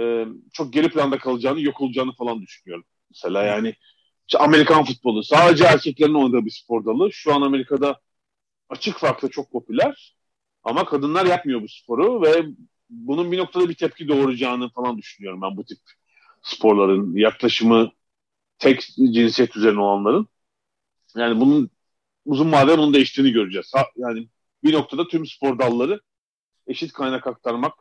e, 0.00 0.26
çok 0.52 0.72
geri 0.72 0.88
planda 0.88 1.18
kalacağını, 1.18 1.60
yok 1.60 1.80
olacağını 1.80 2.12
falan 2.12 2.42
düşünüyorum. 2.42 2.84
Mesela 3.10 3.42
yani 3.42 3.74
Amerikan 4.38 4.84
futbolu 4.84 5.22
sadece 5.22 5.64
erkeklerin 5.64 6.14
oynadığı 6.14 6.44
bir 6.44 6.50
spor 6.50 6.84
dalı. 6.84 7.12
Şu 7.12 7.34
an 7.34 7.42
Amerika'da 7.42 8.00
açık 8.72 8.98
farklı 8.98 9.30
çok 9.30 9.52
popüler 9.52 10.16
ama 10.62 10.84
kadınlar 10.84 11.26
yapmıyor 11.26 11.62
bu 11.62 11.68
sporu 11.68 12.22
ve 12.22 12.44
bunun 12.90 13.32
bir 13.32 13.38
noktada 13.38 13.68
bir 13.68 13.74
tepki 13.74 14.08
doğuracağını 14.08 14.70
falan 14.70 14.98
düşünüyorum 14.98 15.42
ben 15.42 15.56
bu 15.56 15.64
tip 15.64 15.78
sporların 16.42 17.16
yaklaşımı 17.16 17.92
tek 18.58 18.80
cinsiyet 18.96 19.56
üzerine 19.56 19.80
olanların. 19.80 20.28
Yani 21.16 21.40
bunun 21.40 21.70
uzun 22.24 22.52
vadede 22.52 22.78
bunun 22.78 22.94
değiştiğini 22.94 23.32
göreceğiz. 23.32 23.72
Yani 23.96 24.28
bir 24.64 24.72
noktada 24.72 25.08
tüm 25.08 25.26
spor 25.26 25.58
dalları 25.58 26.00
eşit 26.66 26.92
kaynak 26.92 27.26
aktarmak, 27.26 27.74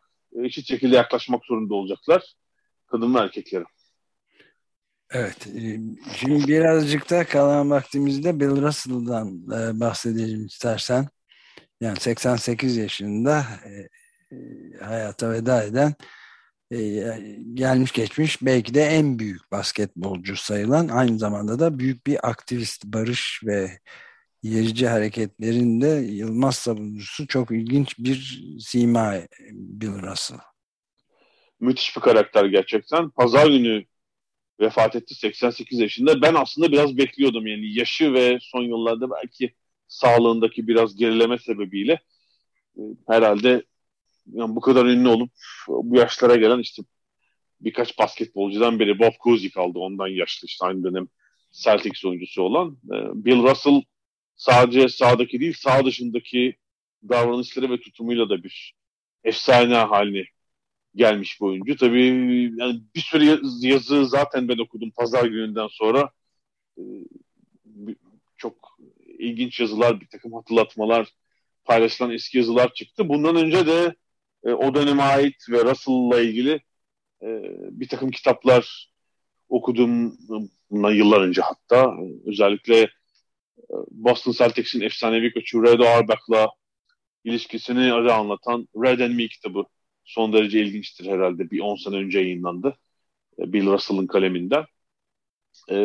eşit 0.43 0.67
şekilde 0.67 0.95
yaklaşmak 0.95 1.45
zorunda 1.45 1.75
olacaklar. 1.75 2.23
Kadın 2.87 3.15
ve 3.15 3.19
erkeklere. 3.19 3.63
Evet. 5.13 5.47
E, 5.47 5.79
şimdi 6.15 6.47
birazcık 6.47 7.09
da 7.09 7.23
kalan 7.23 7.69
vaktimizde 7.69 8.39
Bill 8.39 8.61
Russell'dan 8.61 9.27
e, 9.27 9.79
bahsedelim 9.79 10.45
istersen. 10.45 11.07
Yani 11.81 11.99
88 11.99 12.77
yaşında 12.77 13.45
e, 13.65 13.87
hayata 14.85 15.31
veda 15.31 15.63
eden 15.63 15.93
gelmiş 17.53 17.91
geçmiş 17.91 18.41
belki 18.41 18.73
de 18.73 18.81
en 18.83 19.19
büyük 19.19 19.51
basketbolcu 19.51 20.35
sayılan 20.35 20.87
aynı 20.87 21.19
zamanda 21.19 21.59
da 21.59 21.79
büyük 21.79 22.07
bir 22.07 22.29
aktivist 22.29 22.85
barış 22.85 23.41
ve 23.45 23.79
yerici 24.43 24.87
hareketlerinde 24.87 25.87
Yılmaz 25.87 26.55
savunucusu 26.55 27.27
çok 27.27 27.51
ilginç 27.51 27.99
bir 27.99 28.43
sima 28.59 29.13
Bill 29.51 30.01
Russell. 30.01 30.39
Müthiş 31.59 31.95
bir 31.95 32.01
karakter 32.01 32.45
gerçekten. 32.45 33.09
Pazar 33.09 33.47
günü 33.47 33.83
vefat 34.59 34.95
etti 34.95 35.15
88 35.15 35.79
yaşında. 35.79 36.21
Ben 36.21 36.33
aslında 36.33 36.71
biraz 36.71 36.97
bekliyordum 36.97 37.47
yani 37.47 37.73
yaşı 37.79 38.13
ve 38.13 38.37
son 38.41 38.63
yıllarda 38.63 39.11
belki 39.11 39.53
sağlığındaki 39.87 40.67
biraz 40.67 40.95
gerileme 40.95 41.37
sebebiyle 41.37 41.99
e, 42.77 42.81
herhalde 43.07 43.63
yani 44.33 44.55
bu 44.55 44.61
kadar 44.61 44.85
ünlü 44.85 45.07
olup 45.07 45.31
bu 45.67 45.97
yaşlara 45.97 46.35
gelen 46.35 46.59
işte 46.59 46.83
birkaç 47.61 47.99
basketbolcudan 47.99 48.79
biri 48.79 48.99
Bob 48.99 49.13
Cousy 49.23 49.49
kaldı 49.49 49.79
ondan 49.79 50.07
yaşlı 50.07 50.45
işte 50.45 50.65
aynı 50.65 50.83
dönem 50.83 51.07
Celtics 51.51 52.05
oyuncusu 52.05 52.41
olan. 52.41 52.77
E, 52.85 52.95
Bill 53.25 53.43
Russell 53.43 53.81
sadece 54.35 54.89
sahadaki 54.89 55.39
değil 55.39 55.53
sağ 55.57 55.85
dışındaki 55.85 56.55
davranışları 57.09 57.71
ve 57.71 57.79
tutumuyla 57.79 58.29
da 58.29 58.43
bir 58.43 58.73
efsane 59.23 59.75
haline 59.75 60.25
gelmiş 60.95 61.41
bu 61.41 61.45
oyuncu. 61.45 61.77
Tabii 61.77 62.05
yani 62.57 62.81
bir 62.95 63.01
sürü 63.01 63.41
yazı 63.67 64.05
zaten 64.05 64.47
ben 64.47 64.57
okudum 64.57 64.91
pazar 64.91 65.25
gününden 65.25 65.67
sonra. 65.71 66.11
Ee, 66.77 66.81
çok 68.37 68.77
ilginç 69.19 69.59
yazılar, 69.59 70.01
bir 70.01 70.07
takım 70.07 70.33
hatırlatmalar, 70.33 71.07
paylaşılan 71.65 72.11
eski 72.11 72.37
yazılar 72.37 72.73
çıktı. 72.73 73.09
Bundan 73.09 73.35
önce 73.35 73.67
de 73.67 73.95
e, 74.45 74.51
o 74.51 74.75
döneme 74.75 75.03
ait 75.03 75.49
ve 75.49 75.63
Russell'la 75.63 76.21
ilgili 76.21 76.61
e, 77.23 77.27
bir 77.71 77.87
takım 77.87 78.11
kitaplar 78.11 78.91
okudum 79.49 80.17
bundan 80.71 80.91
yıllar 80.91 81.21
önce 81.21 81.41
hatta. 81.41 81.93
Özellikle 82.25 82.79
e, 82.81 82.89
Boston 83.91 84.31
Celtics'in 84.31 84.81
efsanevi 84.81 85.33
koçu 85.33 85.63
Red 85.63 85.79
Auerbach'la 85.79 86.49
ilişkisini 87.23 87.93
anlatan 87.93 88.67
Red 88.75 88.99
and 88.99 89.15
Me 89.15 89.27
kitabı 89.27 89.63
son 90.03 90.33
derece 90.33 90.59
ilginçtir 90.61 91.05
herhalde. 91.05 91.51
Bir 91.51 91.59
10 91.59 91.75
sene 91.75 91.95
önce 91.95 92.19
yayınlandı. 92.19 92.77
E, 93.39 93.53
Bill 93.53 93.65
Russell'ın 93.65 94.07
kaleminden. 94.07 94.65
E, 95.69 95.75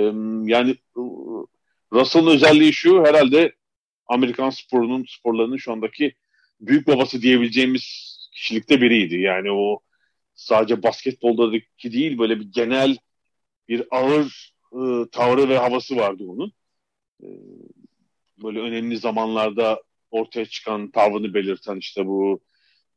yani 0.44 0.70
e, 0.70 1.00
Russell'ın 1.92 2.30
özelliği 2.30 2.72
şu 2.72 3.04
herhalde 3.04 3.52
Amerikan 4.06 4.50
sporunun 4.50 5.04
sporlarının 5.08 5.56
şu 5.56 5.72
andaki 5.72 6.14
büyük 6.60 6.86
babası 6.86 7.22
diyebileceğimiz 7.22 8.16
kişilikte 8.32 8.80
biriydi. 8.80 9.20
Yani 9.20 9.52
o 9.52 9.80
sadece 10.34 10.82
basketboldaki 10.82 11.92
değil 11.92 12.18
böyle 12.18 12.40
bir 12.40 12.52
genel 12.52 12.96
bir 13.68 13.86
ağır 13.90 14.54
e, 14.72 15.10
tavrı 15.12 15.48
ve 15.48 15.58
havası 15.58 15.96
vardı 15.96 16.24
onun. 16.28 16.52
E, 17.22 17.26
böyle 18.42 18.60
önemli 18.60 18.96
zamanlarda 18.98 19.82
ortaya 20.10 20.46
çıkan 20.46 20.90
tavrını 20.90 21.34
belirten 21.34 21.76
işte 21.76 22.06
bu 22.06 22.40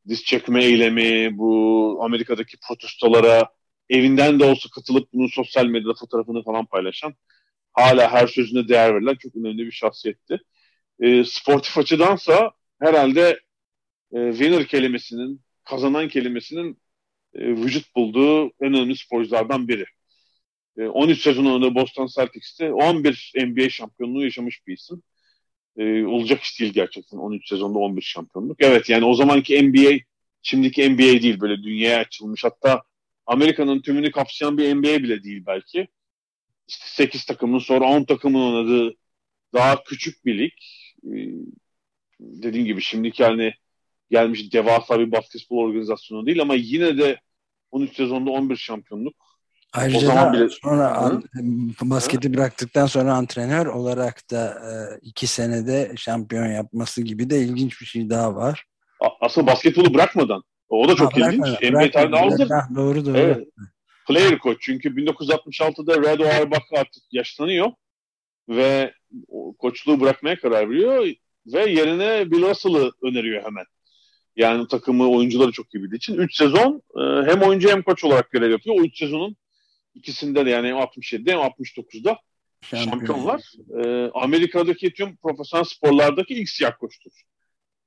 diz 0.08 0.24
çekme 0.24 0.64
eylemi, 0.64 1.38
bu 1.38 1.98
Amerika'daki 2.02 2.56
protestolara 2.68 3.48
evinden 3.90 4.40
de 4.40 4.44
olsa 4.44 4.68
katılıp 4.74 5.12
bunun 5.12 5.28
sosyal 5.28 5.66
medyada 5.66 5.94
fotoğrafını 5.94 6.42
falan 6.44 6.66
paylaşan 6.66 7.14
hala 7.72 8.12
her 8.12 8.26
sözüne 8.26 8.68
değer 8.68 8.94
verilen 8.94 9.14
çok 9.14 9.36
önemli 9.36 9.66
bir 9.66 9.72
şahsiyetti. 9.72 10.38
E, 11.00 11.24
sportif 11.24 11.78
açıdansa 11.78 12.52
herhalde 12.80 13.40
e, 14.14 14.32
winner 14.32 14.66
kelimesinin, 14.66 15.42
kazanan 15.64 16.08
kelimesinin 16.08 16.82
e, 17.34 17.46
vücut 17.48 17.96
bulduğu 17.96 18.46
en 18.46 18.74
önemli 18.74 18.96
sporculardan 18.96 19.68
biri. 19.68 19.84
E, 20.78 20.82
13 20.86 21.22
sezon 21.22 21.46
önünde 21.46 21.74
Boston 21.74 22.06
Celtics'te 22.06 22.72
11 22.72 23.32
NBA 23.36 23.68
şampiyonluğu 23.68 24.24
yaşamış 24.24 24.66
bir 24.66 24.74
isim 24.74 25.02
e, 25.76 26.04
olacak 26.04 26.42
iş 26.42 26.60
değil 26.60 26.72
gerçekten. 26.72 27.18
13 27.18 27.48
sezonda 27.48 27.78
11 27.78 28.02
şampiyonluk. 28.02 28.56
Evet 28.60 28.88
yani 28.88 29.04
o 29.04 29.14
zamanki 29.14 29.62
NBA 29.62 29.98
şimdiki 30.42 30.90
NBA 30.90 30.98
değil 30.98 31.40
böyle 31.40 31.62
dünyaya 31.62 32.00
açılmış. 32.00 32.44
Hatta 32.44 32.82
Amerika'nın 33.26 33.80
tümünü 33.80 34.10
kapsayan 34.10 34.58
bir 34.58 34.74
NBA 34.74 35.02
bile 35.02 35.22
değil 35.22 35.42
belki. 35.46 35.88
İşte 36.68 36.86
8 36.86 37.24
takımın 37.24 37.58
sonra 37.58 37.84
10 37.84 38.04
takımın 38.04 38.52
oynadığı 38.52 38.96
daha 39.54 39.84
küçük 39.84 40.24
bir 40.24 40.38
lig. 40.38 40.52
Ee, 41.04 41.10
dediğim 42.20 42.66
gibi 42.66 42.80
şimdiki 42.82 43.24
haline 43.24 43.54
gelmiş 44.10 44.52
devasa 44.52 45.00
bir 45.00 45.12
basketbol 45.12 45.56
organizasyonu 45.56 46.26
değil 46.26 46.42
ama 46.42 46.54
yine 46.54 46.98
de 46.98 47.20
13 47.70 47.96
sezonda 47.96 48.30
11 48.30 48.56
şampiyonluk 48.56 49.29
Ayrıca 49.72 49.98
o 49.98 50.00
zaman 50.00 50.32
bile... 50.32 50.48
sonra 50.48 50.96
an, 50.96 51.22
basketi 51.82 52.28
Hı? 52.28 52.34
bıraktıktan 52.34 52.86
sonra 52.86 53.14
antrenör 53.14 53.66
olarak 53.66 54.30
da 54.30 54.46
e, 54.46 54.98
iki 55.02 55.26
senede 55.26 55.92
şampiyon 55.96 56.46
yapması 56.46 57.02
gibi 57.02 57.30
de 57.30 57.38
ilginç 57.38 57.80
bir 57.80 57.86
şey 57.86 58.10
daha 58.10 58.34
var. 58.34 58.64
Aslında 59.20 59.46
basketbolu 59.46 59.94
bırakmadan. 59.94 60.42
O 60.68 60.88
da 60.88 60.96
çok 60.96 61.16
ha, 61.16 61.30
ilginç. 61.30 61.46
NBA 61.62 61.90
tarihinde 61.90 62.16
aldı. 62.16 62.48
Doğru 62.76 63.06
doğru. 63.06 63.18
Evet. 63.18 63.48
Player 64.08 64.38
coach 64.38 64.56
çünkü 64.60 64.88
1966'da 64.88 65.96
Red 65.96 66.20
Auerbach 66.20 66.72
artık 66.76 67.02
yaşlanıyor 67.12 67.72
ve 68.48 68.94
koçluğu 69.58 70.00
bırakmaya 70.00 70.40
karar 70.40 70.70
veriyor 70.70 71.06
ve 71.46 71.70
yerine 71.70 72.30
Bill 72.30 72.42
Russell'ı 72.42 72.92
öneriyor 73.02 73.44
hemen. 73.44 73.64
Yani 74.36 74.68
takımı 74.68 75.10
oyuncuları 75.10 75.52
çok 75.52 75.74
iyi 75.74 75.82
bildiği 75.82 75.96
için 75.96 76.14
3 76.14 76.36
sezon 76.36 76.82
e, 77.00 77.30
hem 77.30 77.42
oyuncu 77.42 77.70
hem 77.70 77.82
koç 77.82 78.04
olarak 78.04 78.30
görev 78.30 78.50
yapıyor. 78.50 78.76
O 78.80 78.84
3 78.84 78.98
sezonun 78.98 79.36
İkisinde 79.94 80.46
de 80.46 80.50
yani 80.50 80.68
hem 80.68 80.76
67'de 80.76 81.32
hem 81.32 81.38
69'da 81.38 82.18
şampiyon, 82.62 82.90
şampiyonlar. 82.90 83.42
Ee, 83.78 84.10
Amerika'daki 84.14 84.92
tüm 84.92 85.16
profesyonel 85.16 85.64
sporlardaki 85.64 86.34
ilk 86.34 86.48
siyah 86.48 86.78
koçtur. 86.78 87.12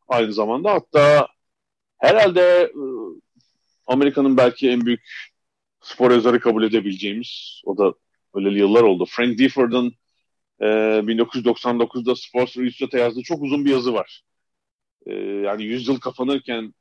Aynı 0.07 0.33
zamanda 0.33 0.73
hatta 0.73 1.27
herhalde 1.97 2.41
e, 2.63 2.83
Amerika'nın 3.87 4.37
belki 4.37 4.69
en 4.69 4.85
büyük 4.85 5.33
spor 5.81 6.11
yazarı 6.11 6.39
kabul 6.39 6.63
edebileceğimiz 6.63 7.61
o 7.65 7.77
da 7.77 7.93
öyle 8.33 8.59
yıllar 8.59 8.83
oldu. 8.83 9.05
Frank 9.09 9.37
Difford'un 9.37 9.95
e, 10.59 10.65
1999'da 10.65 12.15
Sports 12.15 12.55
Illustrated'e 12.55 13.01
yazdığı 13.01 13.21
çok 13.21 13.41
uzun 13.41 13.65
bir 13.65 13.71
yazı 13.71 13.93
var. 13.93 14.21
E, 15.05 15.13
yani 15.15 15.63
100 15.63 15.87
yıl 15.87 15.99
kapanırken 15.99 16.73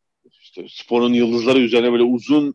işte 0.43 0.67
sporun 0.69 1.13
yıldızları 1.13 1.59
üzerine 1.59 1.93
böyle 1.93 2.03
uzun 2.03 2.55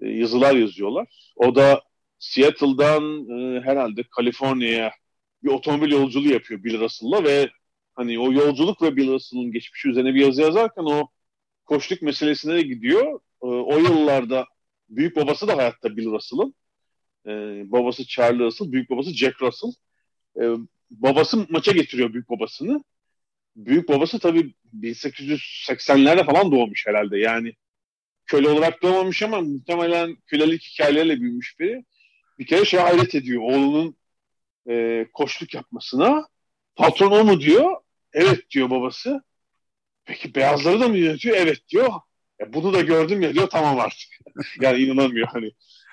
e, 0.00 0.08
yazılar 0.08 0.54
yazıyorlar. 0.54 1.32
O 1.36 1.54
da 1.54 1.82
Seattle'dan 2.20 3.28
e, 3.30 3.60
herhalde 3.60 4.02
Kaliforniya'ya 4.02 4.92
bir 5.42 5.48
otomobil 5.48 5.92
yolculuğu 5.92 6.32
yapıyor 6.32 6.64
Bill 6.64 6.80
Russell'la 6.80 7.24
ve 7.24 7.50
hani 7.94 8.18
o 8.18 8.32
yolculuk 8.32 8.82
ve 8.82 8.96
Bill 8.96 9.08
Russell'ın 9.08 9.52
geçmişi 9.52 9.88
üzerine 9.88 10.14
bir 10.14 10.20
yazı 10.20 10.42
yazarken 10.42 10.82
o 10.82 11.08
koçluk 11.64 12.02
meselesine 12.02 12.54
de 12.54 12.62
gidiyor. 12.62 13.20
E, 13.42 13.46
o 13.46 13.78
yıllarda 13.78 14.46
büyük 14.88 15.16
babası 15.16 15.48
da 15.48 15.56
hayatta 15.56 15.96
Bill 15.96 16.10
Russell'ın. 16.10 16.54
E, 17.26 17.30
babası 17.72 18.06
Charlie 18.06 18.44
Russell, 18.44 18.72
büyük 18.72 18.90
babası 18.90 19.14
Jack 19.14 19.42
Russell. 19.42 19.70
E, 20.40 20.42
babası 20.90 21.46
maça 21.50 21.72
getiriyor 21.72 22.12
büyük 22.12 22.30
babasını. 22.30 22.84
Büyük 23.56 23.88
babası 23.88 24.18
tabii 24.18 24.54
1880'lerde 24.80 26.26
falan 26.26 26.52
doğmuş 26.52 26.86
herhalde. 26.86 27.18
Yani 27.18 27.54
köle 28.26 28.48
olarak 28.48 28.82
doğmamış 28.82 29.22
ama 29.22 29.40
muhtemelen 29.40 30.16
kölelik 30.26 30.62
hikayelerle 30.62 31.20
büyümüş 31.20 31.58
biri. 31.60 31.84
Bir 32.40 32.46
kere 32.46 32.64
şey 32.64 32.80
hayret 32.80 33.14
ediyor. 33.14 33.42
Oğlunun 33.42 33.96
e, 34.68 35.06
koçluk 35.12 35.54
yapmasına. 35.54 36.28
Patron 36.76 37.10
o 37.10 37.24
mu 37.24 37.40
diyor. 37.40 37.76
Evet 38.12 38.50
diyor 38.50 38.70
babası. 38.70 39.22
Peki 40.04 40.34
beyazları 40.34 40.80
da 40.80 40.88
mı 40.88 40.96
yönetiyor? 40.98 41.36
Evet 41.36 41.68
diyor. 41.68 41.92
E, 42.40 42.52
bunu 42.52 42.72
da 42.74 42.80
gördüm 42.80 43.22
ya 43.22 43.34
diyor 43.34 43.50
tamam 43.50 43.80
artık. 43.80 44.08
yani 44.60 44.78
inanamıyor 44.78 45.28
hani. 45.28 45.50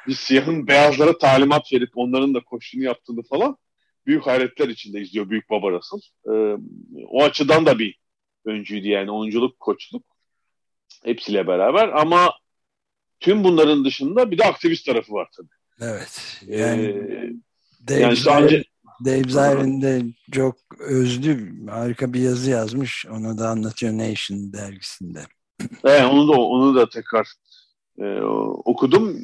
Bir 0.07 0.13
siyahın 0.13 0.67
beyazlara 0.67 1.17
talimat 1.17 1.73
verip 1.73 1.89
onların 1.95 2.33
da 2.33 2.43
koştuğunu 2.43 2.83
yaptığını 2.83 3.23
falan 3.23 3.57
büyük 4.05 4.25
hayretler 4.25 4.67
içinde 4.67 5.01
izliyor 5.01 5.29
Büyük 5.29 5.49
Baba 5.49 5.71
Russell. 5.71 5.99
Ee, 6.25 6.57
o 7.07 7.23
açıdan 7.23 7.65
da 7.65 7.79
bir 7.79 7.99
öncüydü 8.45 8.87
yani 8.87 9.11
oyunculuk, 9.11 9.59
koçluk 9.59 10.03
hepsiyle 11.03 11.47
beraber 11.47 11.87
ama 11.87 12.33
tüm 13.19 13.43
bunların 13.43 13.85
dışında 13.85 14.31
bir 14.31 14.37
de 14.37 14.43
aktivist 14.43 14.85
tarafı 14.85 15.13
var 15.13 15.29
tabii. 15.37 15.56
Evet. 15.81 16.41
Yani, 16.47 16.83
ee, 16.83 17.33
Dave, 17.87 17.99
yani 17.99 18.15
sadece... 18.15 18.63
Dave 19.05 19.23
Zirin 19.23 19.81
de 19.81 20.03
çok 20.31 20.55
özlü 20.79 21.65
harika 21.69 22.13
bir 22.13 22.19
yazı 22.19 22.51
yazmış. 22.51 23.05
Onu 23.05 23.37
da 23.37 23.49
anlatıyor 23.49 23.93
Nation 23.93 24.53
dergisinde. 24.53 25.19
Evet, 25.83 26.05
onu 26.11 26.27
da 26.27 26.31
onu 26.31 26.75
da 26.75 26.89
tekrar 26.89 27.27
e, 27.99 28.21
okudum. 28.65 29.17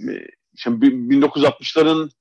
Şimdi 0.56 0.86
1960'ların 0.86 2.12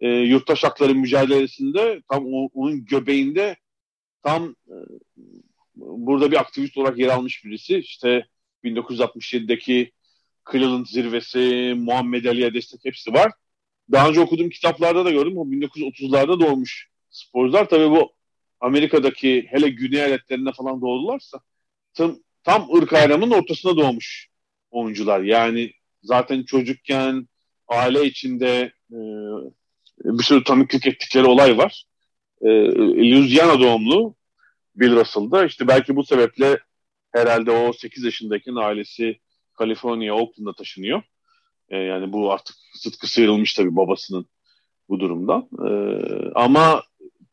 e, 0.00 0.08
yurttaş 0.08 0.64
hakları 0.64 0.94
mücadelesinde 0.94 2.02
tam 2.10 2.26
o, 2.26 2.48
onun 2.54 2.84
göbeğinde 2.84 3.56
tam 4.22 4.54
e, 4.68 4.76
burada 5.76 6.30
bir 6.30 6.40
aktivist 6.40 6.78
olarak 6.78 6.98
yer 6.98 7.08
almış 7.08 7.44
birisi. 7.44 7.78
İşte 7.78 8.26
1967'deki 8.64 9.92
Cleveland 10.52 10.86
zirvesi, 10.86 11.74
Muhammed 11.78 12.24
Ali'ye 12.24 12.54
destek 12.54 12.84
hepsi 12.84 13.12
var. 13.12 13.32
Daha 13.92 14.08
önce 14.08 14.20
okuduğum 14.20 14.48
kitaplarda 14.48 15.04
da 15.04 15.10
gördüm. 15.10 15.38
O 15.38 15.44
1930'larda 15.44 16.40
doğmuş 16.40 16.88
sporcular. 17.10 17.68
Tabii 17.68 17.90
bu 17.90 18.12
Amerika'daki 18.60 19.46
hele 19.50 19.68
güney 19.68 19.98
eyaletlerinde 19.98 20.52
falan 20.52 20.80
doğdularsa 20.80 21.40
tam, 21.94 22.18
tam 22.42 22.74
ırk 22.76 22.92
ayrımının 22.92 23.30
ortasına 23.30 23.76
doğmuş 23.76 24.28
oyuncular. 24.70 25.20
Yani 25.20 25.72
zaten 26.02 26.42
çocukken 26.42 27.28
aile 27.68 28.04
içinde 28.04 28.72
e, 28.92 28.98
bir 30.04 30.22
sürü 30.22 30.44
tanıklık 30.44 30.86
ettikleri 30.86 31.26
olay 31.26 31.58
var. 31.58 31.84
E, 32.40 32.48
Louisiana 33.10 33.60
doğumlu 33.60 34.14
Bill 34.76 34.96
Russell'da. 34.96 35.44
İşte 35.44 35.68
belki 35.68 35.96
bu 35.96 36.04
sebeple 36.04 36.58
herhalde 37.12 37.50
o 37.50 37.72
8 37.72 38.04
yaşındayken 38.04 38.54
ailesi 38.54 39.18
Kaliforniya, 39.54 40.14
Oakland'a 40.14 40.52
taşınıyor. 40.52 41.02
E, 41.68 41.76
yani 41.76 42.12
bu 42.12 42.32
artık 42.32 42.56
sıtkı 42.78 43.06
sıyrılmış 43.06 43.54
tabii 43.54 43.76
babasının 43.76 44.26
bu 44.88 45.00
durumdan. 45.00 45.48
E, 45.68 45.70
ama 46.34 46.82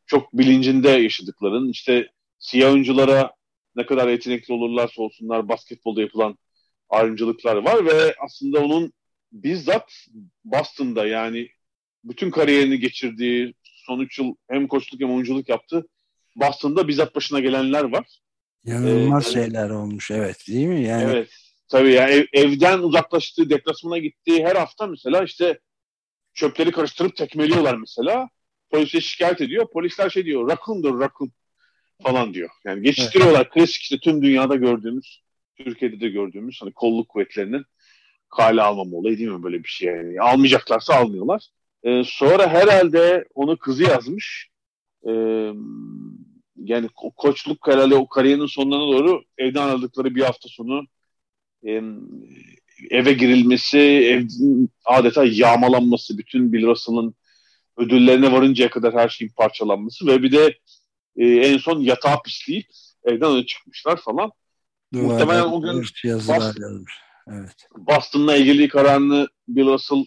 çok 0.05 0.33
bilincinde 0.33 0.89
yaşadıkların 0.89 1.69
işte 1.69 2.07
siyah 2.39 2.73
oyunculara 2.73 3.31
ne 3.75 3.85
kadar 3.85 4.09
yetenekli 4.09 4.53
olurlarsa 4.53 5.01
olsunlar 5.01 5.49
basketbolda 5.49 6.01
yapılan 6.01 6.37
ayrımcılıklar 6.89 7.55
var 7.55 7.85
ve 7.85 8.15
aslında 8.25 8.63
onun 8.63 8.93
bizzat 9.31 9.91
Boston'da 10.43 11.07
yani 11.07 11.49
bütün 12.03 12.31
kariyerini 12.31 12.79
geçirdiği 12.79 13.53
son 13.63 13.99
3 13.99 14.19
yıl 14.19 14.35
hem 14.49 14.67
koçluk 14.67 15.01
hem 15.01 15.11
oyunculuk 15.11 15.49
yaptı. 15.49 15.87
Boston'da 16.35 16.87
bizzat 16.87 17.15
başına 17.15 17.39
gelenler 17.39 17.83
var. 17.83 18.19
İnanılmaz 18.65 19.27
ee, 19.27 19.31
şeyler 19.31 19.69
olmuş 19.69 20.11
evet 20.11 20.47
değil 20.47 20.67
mi? 20.67 20.83
Yani... 20.83 21.03
Evet. 21.03 21.44
Tabii 21.67 21.91
yani 21.91 22.11
ev, 22.13 22.25
evden 22.33 22.79
uzaklaştığı, 22.79 23.49
deplasmana 23.49 23.97
gittiği 23.97 24.45
her 24.45 24.55
hafta 24.55 24.87
mesela 24.87 25.23
işte 25.23 25.59
çöpleri 26.33 26.71
karıştırıp 26.71 27.15
tekmeliyorlar 27.15 27.75
mesela. 27.75 28.29
Polise 28.69 29.01
şikayet 29.01 29.41
ediyor. 29.41 29.71
Polisler 29.73 30.09
şey 30.09 30.25
diyor, 30.25 30.49
rakundur 30.49 30.99
rakun 30.99 31.31
falan 32.03 32.33
diyor. 32.33 32.49
Yani 32.65 32.81
geçiştiriyorlar. 32.81 33.41
Evet. 33.41 33.53
Klasik 33.53 33.81
işte 33.81 33.99
tüm 33.99 34.21
dünyada 34.21 34.55
gördüğümüz, 34.55 35.23
Türkiye'de 35.57 35.99
de 35.99 36.09
gördüğümüz 36.09 36.61
hani 36.61 36.73
kolluk 36.73 37.09
kuvvetlerinin 37.09 37.65
kale 38.29 38.61
almama 38.61 38.97
olayı 38.97 39.17
değil 39.17 39.29
mi 39.29 39.43
böyle 39.43 39.63
bir 39.63 39.69
şey 39.69 39.93
yani. 39.93 40.21
Almayacaklarsa 40.21 40.95
almıyorlar. 40.95 41.47
Ee, 41.83 42.03
sonra 42.05 42.47
herhalde 42.47 43.25
onu 43.35 43.57
kızı 43.57 43.83
yazmış. 43.83 44.49
Ee, 45.07 45.51
yani 46.55 46.89
koçluk 47.15 47.67
herhalde 47.67 47.95
o 47.95 48.07
kariyerinin 48.07 48.45
sonuna 48.45 48.79
doğru 48.79 49.23
evden 49.37 49.67
aldıkları 49.67 50.15
bir 50.15 50.21
hafta 50.21 50.49
sonu 50.49 50.85
e, 51.67 51.81
eve 52.89 53.13
girilmesi, 53.13 53.79
ev, 53.79 54.27
adeta 54.85 55.25
yağmalanması, 55.25 56.17
bütün 56.17 56.53
Bill 56.53 56.67
Russell'ın 56.67 57.15
ödüllerine 57.77 58.31
varıncaya 58.31 58.69
kadar 58.69 58.93
her 58.93 59.09
şeyin 59.09 59.31
parçalanması 59.37 60.07
ve 60.07 60.23
bir 60.23 60.31
de 60.31 60.57
e, 61.17 61.25
en 61.27 61.57
son 61.57 61.79
yatağa 61.79 62.21
pisleyip 62.21 62.65
evden 63.03 63.31
öne 63.31 63.45
çıkmışlar 63.45 63.97
falan. 63.97 64.31
Duvarda 64.93 65.13
Muhtemelen 65.13 65.43
o 65.43 65.61
gün 65.61 65.81
Boston, 66.05 66.85
evet. 67.27 67.67
Boston'la 67.77 68.35
ilgili 68.35 68.67
kararını 68.67 69.27
Bill 69.47 69.65
Russell 69.65 70.05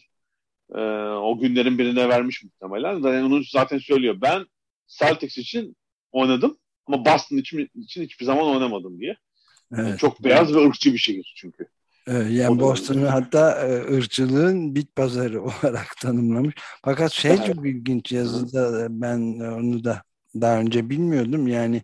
e, 0.75 0.81
o 1.19 1.39
günlerin 1.39 1.79
birine 1.79 2.09
vermiş 2.09 2.45
muhtemelen. 2.45 3.03
Yani 3.03 3.27
onu 3.27 3.43
zaten 3.45 3.79
söylüyor. 3.79 4.17
Ben 4.21 4.47
Celtics 4.87 5.39
için 5.39 5.77
oynadım 6.13 6.59
ama 6.87 7.05
Boston 7.05 7.37
için, 7.37 7.71
için 7.75 8.03
hiçbir 8.03 8.25
zaman 8.25 8.47
oynamadım 8.47 9.01
diye. 9.01 9.17
Evet. 9.77 9.99
çok 9.99 10.25
beyaz 10.25 10.55
ve 10.55 10.67
ırkçı 10.67 10.93
bir 10.93 10.99
şehir 10.99 11.35
çünkü. 11.37 11.67
Evet, 12.07 12.31
yani 12.31 12.61
Boston'u 12.61 13.13
hatta 13.13 13.67
e, 13.67 13.97
ırkçılığın 13.97 14.75
bit 14.75 14.97
pazarı 14.97 15.43
olarak 15.43 15.97
tanımlamış. 16.03 16.55
Fakat 16.85 17.13
şey 17.13 17.31
evet. 17.31 17.47
çok 17.47 17.67
ilginç 17.67 18.13
yazıda 18.13 18.87
ben 18.91 19.21
onu 19.41 19.85
da 19.85 20.03
daha 20.35 20.59
önce 20.59 20.91
bilmiyordum. 20.91 21.49
Yani 21.49 21.83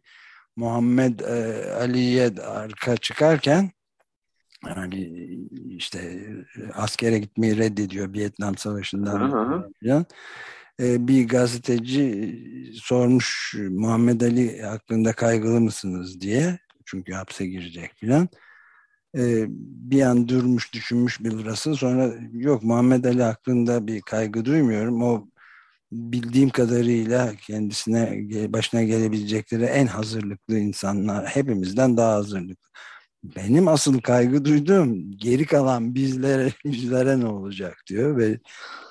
Muhammed 0.56 1.20
e, 1.20 1.64
Ali'ye 1.74 2.30
arka 2.40 2.96
çıkarken 2.96 3.70
yani 4.66 5.10
işte 5.68 6.26
askere 6.74 7.18
gitmeyi 7.18 7.56
reddediyor 7.56 8.12
Vietnam 8.12 8.56
Savaşı'ndan 8.56 9.30
falan. 9.30 10.06
Ee, 10.80 11.08
bir 11.08 11.28
gazeteci 11.28 12.42
sormuş 12.74 13.54
Muhammed 13.70 14.20
Ali 14.20 14.62
hakkında 14.62 15.12
kaygılı 15.12 15.60
mısınız 15.60 16.20
diye. 16.20 16.58
Çünkü 16.86 17.12
hapse 17.12 17.46
girecek 17.46 17.90
falan. 18.00 18.28
Ee, 19.16 19.46
bir 19.90 20.02
an 20.02 20.28
durmuş 20.28 20.74
düşünmüş 20.74 21.20
Bill 21.20 21.44
Russell. 21.44 21.74
Sonra 21.74 22.14
yok 22.32 22.62
Muhammed 22.64 23.04
Ali 23.04 23.22
hakkında 23.22 23.86
bir 23.86 24.02
kaygı 24.02 24.44
duymuyorum. 24.44 25.02
O 25.02 25.28
bildiğim 25.92 26.50
kadarıyla 26.50 27.34
kendisine 27.36 28.28
başına 28.52 28.82
gelebilecekleri 28.82 29.64
en 29.64 29.86
hazırlıklı 29.86 30.58
insanlar 30.58 31.26
hepimizden 31.26 31.96
daha 31.96 32.14
hazırlıklı. 32.14 32.70
Benim 33.24 33.68
asıl 33.68 34.00
kaygı 34.00 34.44
duyduğum 34.44 35.12
geri 35.18 35.46
kalan 35.46 35.94
bizlere 35.94 36.52
bizlere 36.64 37.20
ne 37.20 37.26
olacak 37.26 37.76
diyor 37.88 38.18
ve 38.18 38.38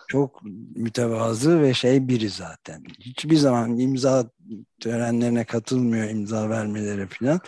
çok 0.08 0.42
mütevazı 0.76 1.62
ve 1.62 1.74
şey 1.74 2.08
biri 2.08 2.30
zaten. 2.30 2.84
Hiçbir 3.00 3.36
zaman 3.38 3.80
imza 3.80 4.32
törenlerine 4.80 5.46
katılmıyor 5.46 6.10
imza 6.10 6.50
vermeleri 6.50 7.08
falan 7.08 7.40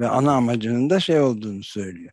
ve 0.00 0.08
ana 0.08 0.32
amacının 0.32 0.90
da 0.90 1.00
şey 1.00 1.20
olduğunu 1.20 1.62
söylüyor. 1.62 2.12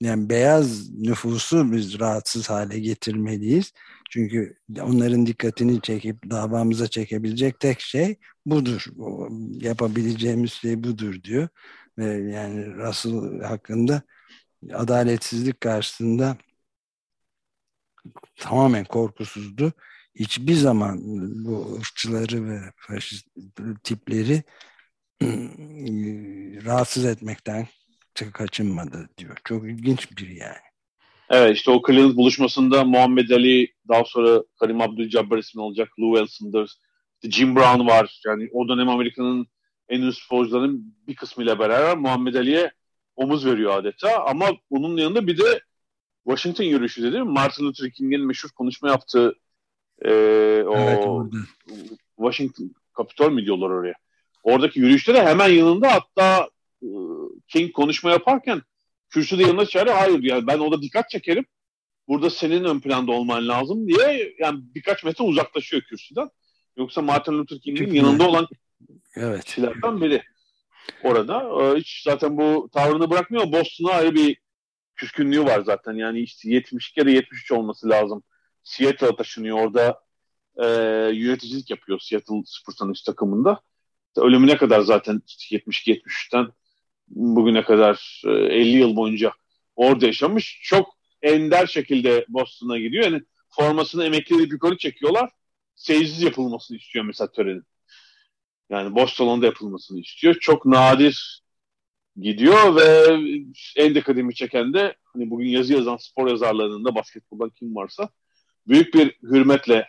Yani 0.00 0.30
beyaz 0.30 0.90
nüfusu 0.90 1.72
biz 1.72 2.00
rahatsız 2.00 2.50
hale 2.50 2.78
getirmeliyiz. 2.80 3.72
Çünkü 4.10 4.56
onların 4.80 5.26
dikkatini 5.26 5.80
çekip 5.80 6.30
davamıza 6.30 6.88
çekebilecek 6.88 7.60
tek 7.60 7.80
şey 7.80 8.16
budur. 8.46 8.84
Yapabileceğimiz 9.60 10.52
şey 10.52 10.84
budur 10.84 11.22
diyor. 11.22 11.48
Ve 11.98 12.04
yani 12.32 12.74
Russell 12.74 13.40
hakkında 13.42 14.02
adaletsizlik 14.74 15.60
karşısında 15.60 16.36
tamamen 18.36 18.84
korkusuzdu. 18.84 19.72
Hiçbir 20.14 20.54
zaman 20.54 20.98
bu 21.44 21.76
ırkçıları 21.80 22.50
ve 22.50 22.60
faşist 22.76 23.26
tipleri 23.84 24.42
rahatsız 26.66 27.04
etmekten, 27.04 27.66
kaçınmadı 28.32 29.08
diyor. 29.18 29.36
Çok 29.44 29.64
ilginç 29.64 30.18
biri 30.18 30.38
yani. 30.38 30.66
Evet 31.30 31.56
işte 31.56 31.70
o 31.70 31.82
Cleveland 31.86 32.16
buluşmasında 32.16 32.84
Muhammed 32.84 33.30
Ali 33.30 33.72
daha 33.88 34.04
sonra 34.04 34.42
Karim 34.60 34.80
Abdul-Jabbar 34.80 35.38
ismi 35.38 35.62
olacak. 35.62 35.88
Lou 36.00 36.16
Wilson'dır. 36.16 36.76
İşte 37.14 37.30
Jim 37.30 37.56
Brown 37.56 37.86
var. 37.86 38.20
Yani 38.26 38.48
o 38.52 38.68
dönem 38.68 38.88
Amerika'nın 38.88 39.46
en 39.88 40.02
üst 40.02 40.22
sporcuların 40.22 40.94
bir 41.06 41.16
kısmıyla 41.16 41.58
beraber 41.58 41.96
Muhammed 41.96 42.34
Ali'ye 42.34 42.72
omuz 43.16 43.46
veriyor 43.46 43.78
adeta. 43.78 44.24
Ama 44.24 44.46
bunun 44.70 44.96
yanında 44.96 45.26
bir 45.26 45.38
de 45.38 45.60
Washington 46.24 46.64
yürüyüşü 46.64 47.02
dedi. 47.02 47.22
Martin 47.22 47.64
Luther 47.64 47.90
King'in 47.90 48.26
meşhur 48.26 48.50
konuşma 48.50 48.88
yaptığı 48.88 49.34
e, 50.04 50.10
o 50.66 50.76
evet, 50.76 51.04
Washington 52.16 52.74
Kapitol 52.92 53.32
mi 53.32 53.44
diyorlar 53.44 53.70
oraya. 53.70 53.94
Oradaki 54.46 54.80
yürüyüşte 54.80 55.14
de 55.14 55.26
hemen 55.26 55.48
yanında 55.48 55.92
hatta 55.92 56.48
e, 56.82 56.88
King 57.48 57.72
konuşma 57.72 58.10
yaparken 58.10 58.62
kürsüde 59.10 59.42
yanına 59.42 59.66
çağırıyor. 59.66 59.96
Hayır 59.96 60.22
yani 60.22 60.46
ben 60.46 60.58
orada 60.58 60.82
dikkat 60.82 61.10
çekerim. 61.10 61.44
Burada 62.08 62.30
senin 62.30 62.64
ön 62.64 62.80
planda 62.80 63.12
olman 63.12 63.48
lazım 63.48 63.88
diye 63.88 64.34
yani 64.38 64.60
birkaç 64.74 65.04
metre 65.04 65.24
uzaklaşıyor 65.24 65.82
kürsüden. 65.82 66.28
Yoksa 66.76 67.02
Martin 67.02 67.32
Luther 67.32 67.60
King'in 67.60 67.94
yanında 67.94 68.28
olan 68.28 68.46
evet. 69.16 69.44
kişilerden 69.44 70.00
biri 70.00 70.22
orada. 71.02 71.62
E, 71.62 71.78
hiç 71.78 72.02
zaten 72.04 72.38
bu 72.38 72.68
tavrını 72.72 73.10
bırakmıyor. 73.10 73.52
Boston'a 73.52 73.92
ayrı 73.92 74.14
bir 74.14 74.38
küskünlüğü 74.94 75.44
var 75.44 75.62
zaten. 75.66 75.92
Yani 75.92 76.20
işte 76.20 76.50
72 76.50 77.00
ya 77.00 77.06
da 77.06 77.10
73 77.10 77.52
olması 77.52 77.88
lazım. 77.88 78.22
Seattle'a 78.62 79.16
taşınıyor. 79.16 79.58
Orada 79.58 80.00
e, 80.56 80.66
yöneticilik 81.14 81.70
yapıyor 81.70 81.98
Seattle 81.98 82.42
Supersonics 82.46 83.02
takımında. 83.02 83.60
Ölümüne 84.20 84.56
kadar 84.56 84.80
zaten 84.80 85.22
72-73'ten 85.26 86.48
bugüne 87.08 87.64
kadar 87.64 88.22
50 88.26 88.52
e, 88.52 88.78
yıl 88.78 88.96
boyunca 88.96 89.32
orada 89.76 90.06
yaşamış. 90.06 90.60
Çok 90.62 90.96
ender 91.22 91.66
şekilde 91.66 92.26
Boston'a 92.28 92.78
gidiyor. 92.78 93.04
Yani 93.04 93.22
formasını 93.48 94.04
emekli 94.04 94.36
edip 94.36 94.52
yukarı 94.52 94.78
çekiyorlar. 94.78 95.30
Seyirsiz 95.74 96.22
yapılmasını 96.22 96.76
istiyor 96.76 97.04
mesela 97.04 97.32
törenin. 97.32 97.64
Yani 98.70 98.94
boş 98.94 99.12
salonda 99.12 99.46
yapılmasını 99.46 100.00
istiyor. 100.00 100.34
Çok 100.34 100.66
nadir 100.66 101.42
gidiyor 102.16 102.76
ve 102.76 103.06
en 103.76 103.94
dikkatimi 103.94 104.34
çeken 104.34 104.74
de 104.74 104.96
hani 105.04 105.30
bugün 105.30 105.48
yazı 105.48 105.72
yazan 105.72 105.96
spor 105.96 106.30
yazarlarının 106.30 106.84
da 106.84 106.94
basketboldan 106.94 107.50
kim 107.50 107.76
varsa 107.76 108.08
büyük 108.68 108.94
bir 108.94 109.18
hürmetle 109.22 109.86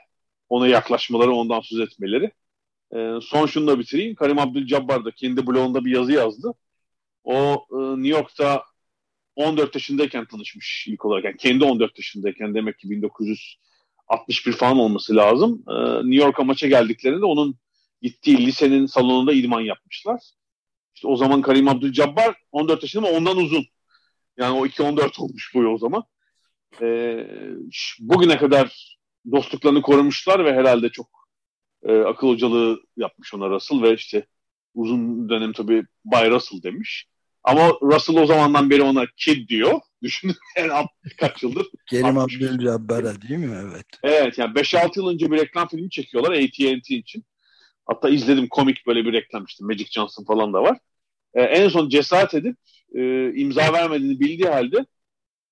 ona 0.49 0.67
yaklaşmaları, 0.67 1.31
ondan 1.31 1.59
söz 1.59 1.79
etmeleri. 1.79 2.31
E, 2.95 3.19
son 3.21 3.45
şunu 3.45 3.67
da 3.67 3.79
bitireyim. 3.79 4.15
Karim 4.15 4.39
Abdül-Jabbar 4.39 5.05
da 5.05 5.11
kendi 5.11 5.47
blogunda 5.47 5.85
bir 5.85 5.91
yazı 5.91 6.11
yazdı. 6.11 6.53
O 7.23 7.65
e, 7.71 7.75
New 7.75 8.07
York'ta 8.07 8.63
14 9.35 9.75
yaşındayken 9.75 10.25
tanışmış 10.25 10.87
ilk 10.87 11.05
olarak. 11.05 11.23
Yani 11.25 11.37
kendi 11.37 11.63
14 11.63 11.97
yaşındayken 11.97 12.55
demek 12.55 12.79
ki 12.79 12.89
1961 12.89 14.51
falan 14.51 14.77
olması 14.77 15.15
lazım. 15.15 15.63
E, 15.67 15.73
New 15.97 16.25
York'a 16.25 16.43
maça 16.43 16.67
geldiklerinde 16.67 17.25
onun 17.25 17.55
gittiği 18.01 18.37
lisenin 18.37 18.85
salonunda 18.85 19.33
idman 19.33 19.61
yapmışlar. 19.61 20.21
İşte 20.95 21.07
o 21.07 21.15
zaman 21.15 21.41
Karim 21.41 21.67
Abdül-Jabbar 21.67 22.35
14 22.51 22.83
yaşında 22.83 23.07
ama 23.07 23.17
ondan 23.17 23.37
uzun. 23.37 23.65
Yani 24.37 24.59
o 24.59 24.65
2-14 24.65 25.21
olmuş 25.21 25.55
boyu 25.55 25.69
o 25.69 25.77
zaman. 25.77 26.03
E, 26.81 27.17
bugüne 27.99 28.37
kadar 28.37 28.97
dostluklarını 29.31 29.81
korumuşlar 29.81 30.45
ve 30.45 30.53
herhalde 30.53 30.89
çok 30.89 31.16
e, 31.83 31.99
akıl 31.99 32.27
hocalığı 32.27 32.79
yapmış 32.97 33.33
ona 33.33 33.49
Russell 33.49 33.81
ve 33.81 33.93
işte 33.93 34.25
uzun 34.73 35.29
dönem 35.29 35.53
tabii 35.53 35.83
Bay 36.05 36.29
Russell 36.29 36.63
demiş. 36.63 37.07
Ama 37.43 37.69
Russell 37.81 38.17
o 38.17 38.25
zamandan 38.25 38.69
beri 38.69 38.81
ona 38.81 39.05
kid 39.17 39.49
diyor. 39.49 39.79
Düşünün 40.03 40.35
yani 40.57 40.71
kaç 41.17 41.43
yıldır. 41.43 41.67
Kerim 41.89 42.17
Abdülcabbar'a 42.17 43.21
değil 43.21 43.39
mi? 43.39 43.57
Evet. 43.61 43.85
Evet 44.03 44.37
yani 44.37 44.53
5-6 44.53 44.99
yıl 44.99 45.07
önce 45.07 45.31
bir 45.31 45.37
reklam 45.37 45.67
filmi 45.67 45.89
çekiyorlar 45.89 46.31
AT&T 46.31 46.95
için. 46.95 47.25
Hatta 47.85 48.09
izledim 48.09 48.47
komik 48.47 48.87
böyle 48.87 49.05
bir 49.05 49.13
reklam 49.13 49.45
işte 49.45 49.65
Magic 49.65 49.87
Johnson 49.91 50.25
falan 50.25 50.53
da 50.53 50.61
var. 50.61 50.77
Ee, 51.33 51.41
en 51.41 51.69
son 51.69 51.89
cesaret 51.89 52.33
edip 52.33 52.57
e, 52.95 53.33
imza 53.35 53.73
vermediğini 53.73 54.19
bildiği 54.19 54.49
halde 54.49 54.85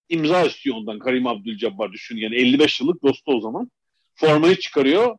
imza 0.09 0.43
istiyor 0.43 0.75
ondan 0.75 0.99
Karim 0.99 1.27
Abdülcabbar 1.27 1.91
düşün. 1.91 2.17
Yani 2.17 2.35
55 2.35 2.81
yıllık 2.81 3.03
dostu 3.03 3.31
o 3.31 3.41
zaman. 3.41 3.71
Formayı 4.15 4.55
çıkarıyor. 4.55 5.17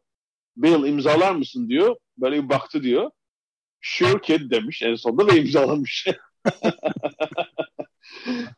Bill 0.56 0.88
imzalar 0.88 1.34
mısın 1.34 1.68
diyor. 1.68 1.96
Böyle 2.18 2.44
bir 2.44 2.48
baktı 2.48 2.82
diyor. 2.82 3.10
Sure 3.80 4.20
kid 4.20 4.50
demiş 4.50 4.82
en 4.82 4.94
sonunda 4.94 5.26
ve 5.26 5.40
imzalamış. 5.40 6.06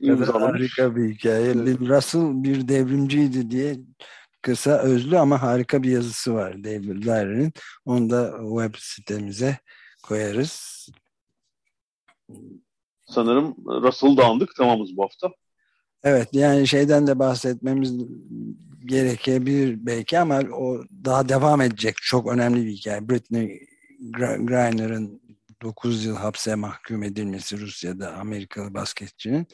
imzalamış. 0.00 0.78
Harika 0.78 0.96
bir 0.96 1.14
hikaye. 1.14 1.54
Russell 1.54 2.42
bir 2.42 2.68
devrimciydi 2.68 3.50
diye 3.50 3.76
kısa 4.42 4.78
özlü 4.78 5.18
ama 5.18 5.42
harika 5.42 5.82
bir 5.82 5.90
yazısı 5.90 6.34
var 6.34 6.64
David 6.64 7.06
Lyre'ın. 7.06 7.52
Onu 7.84 8.10
da 8.10 8.38
web 8.40 8.74
sitemize 8.78 9.58
koyarız. 10.02 10.88
Sanırım 13.06 13.56
Russell 13.66 14.16
dağındık 14.16 14.56
tamamız 14.56 14.96
bu 14.96 15.02
hafta. 15.02 15.30
Evet 16.04 16.28
yani 16.32 16.68
şeyden 16.68 17.06
de 17.06 17.18
bahsetmemiz 17.18 17.94
gerekebilir 18.84 19.76
belki 19.86 20.18
ama 20.18 20.40
o 20.52 20.82
daha 21.04 21.28
devam 21.28 21.60
edecek 21.60 21.96
çok 22.02 22.32
önemli 22.32 22.66
bir 22.66 22.70
hikaye. 22.70 23.08
Britney 23.08 23.66
Griner'ın 24.20 25.20
9 25.62 26.04
yıl 26.04 26.16
hapse 26.16 26.54
mahkum 26.54 27.02
edilmesi 27.02 27.60
Rusya'da 27.60 28.14
Amerikalı 28.14 28.74
basketçinin. 28.74 29.46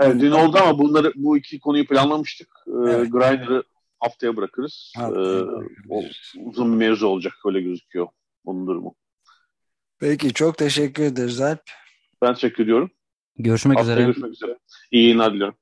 Evet 0.00 0.20
dün 0.20 0.30
oldu 0.30 0.58
ama 0.62 0.78
bunları 0.78 1.12
bu 1.16 1.38
iki 1.38 1.60
konuyu 1.60 1.86
planlamıştık. 1.86 2.48
Ee, 2.66 2.90
evet. 2.90 3.12
Griner'ı 3.12 3.62
haftaya 4.00 4.36
bırakırız. 4.36 4.92
Haftaya 4.96 5.38
ee, 5.38 5.44
o, 5.88 6.02
uzun 6.44 6.72
bir 6.72 6.76
mevzu 6.76 7.06
olacak 7.06 7.34
öyle 7.46 7.60
gözüküyor 7.60 8.06
onun 8.44 8.66
durumu. 8.66 8.94
Peki 9.98 10.32
çok 10.32 10.58
teşekkür 10.58 11.02
ederiz 11.02 11.40
Alp. 11.40 11.62
Ben 12.22 12.34
teşekkür 12.34 12.64
ediyorum. 12.64 12.90
Görüşmek 13.38 13.78
haftaya 13.78 13.94
üzere. 13.94 14.06
Görüşmek 14.06 14.32
üzere. 14.32 14.58
İyi 14.90 15.02
yayınlar 15.02 15.34
diliyorum. 15.34 15.54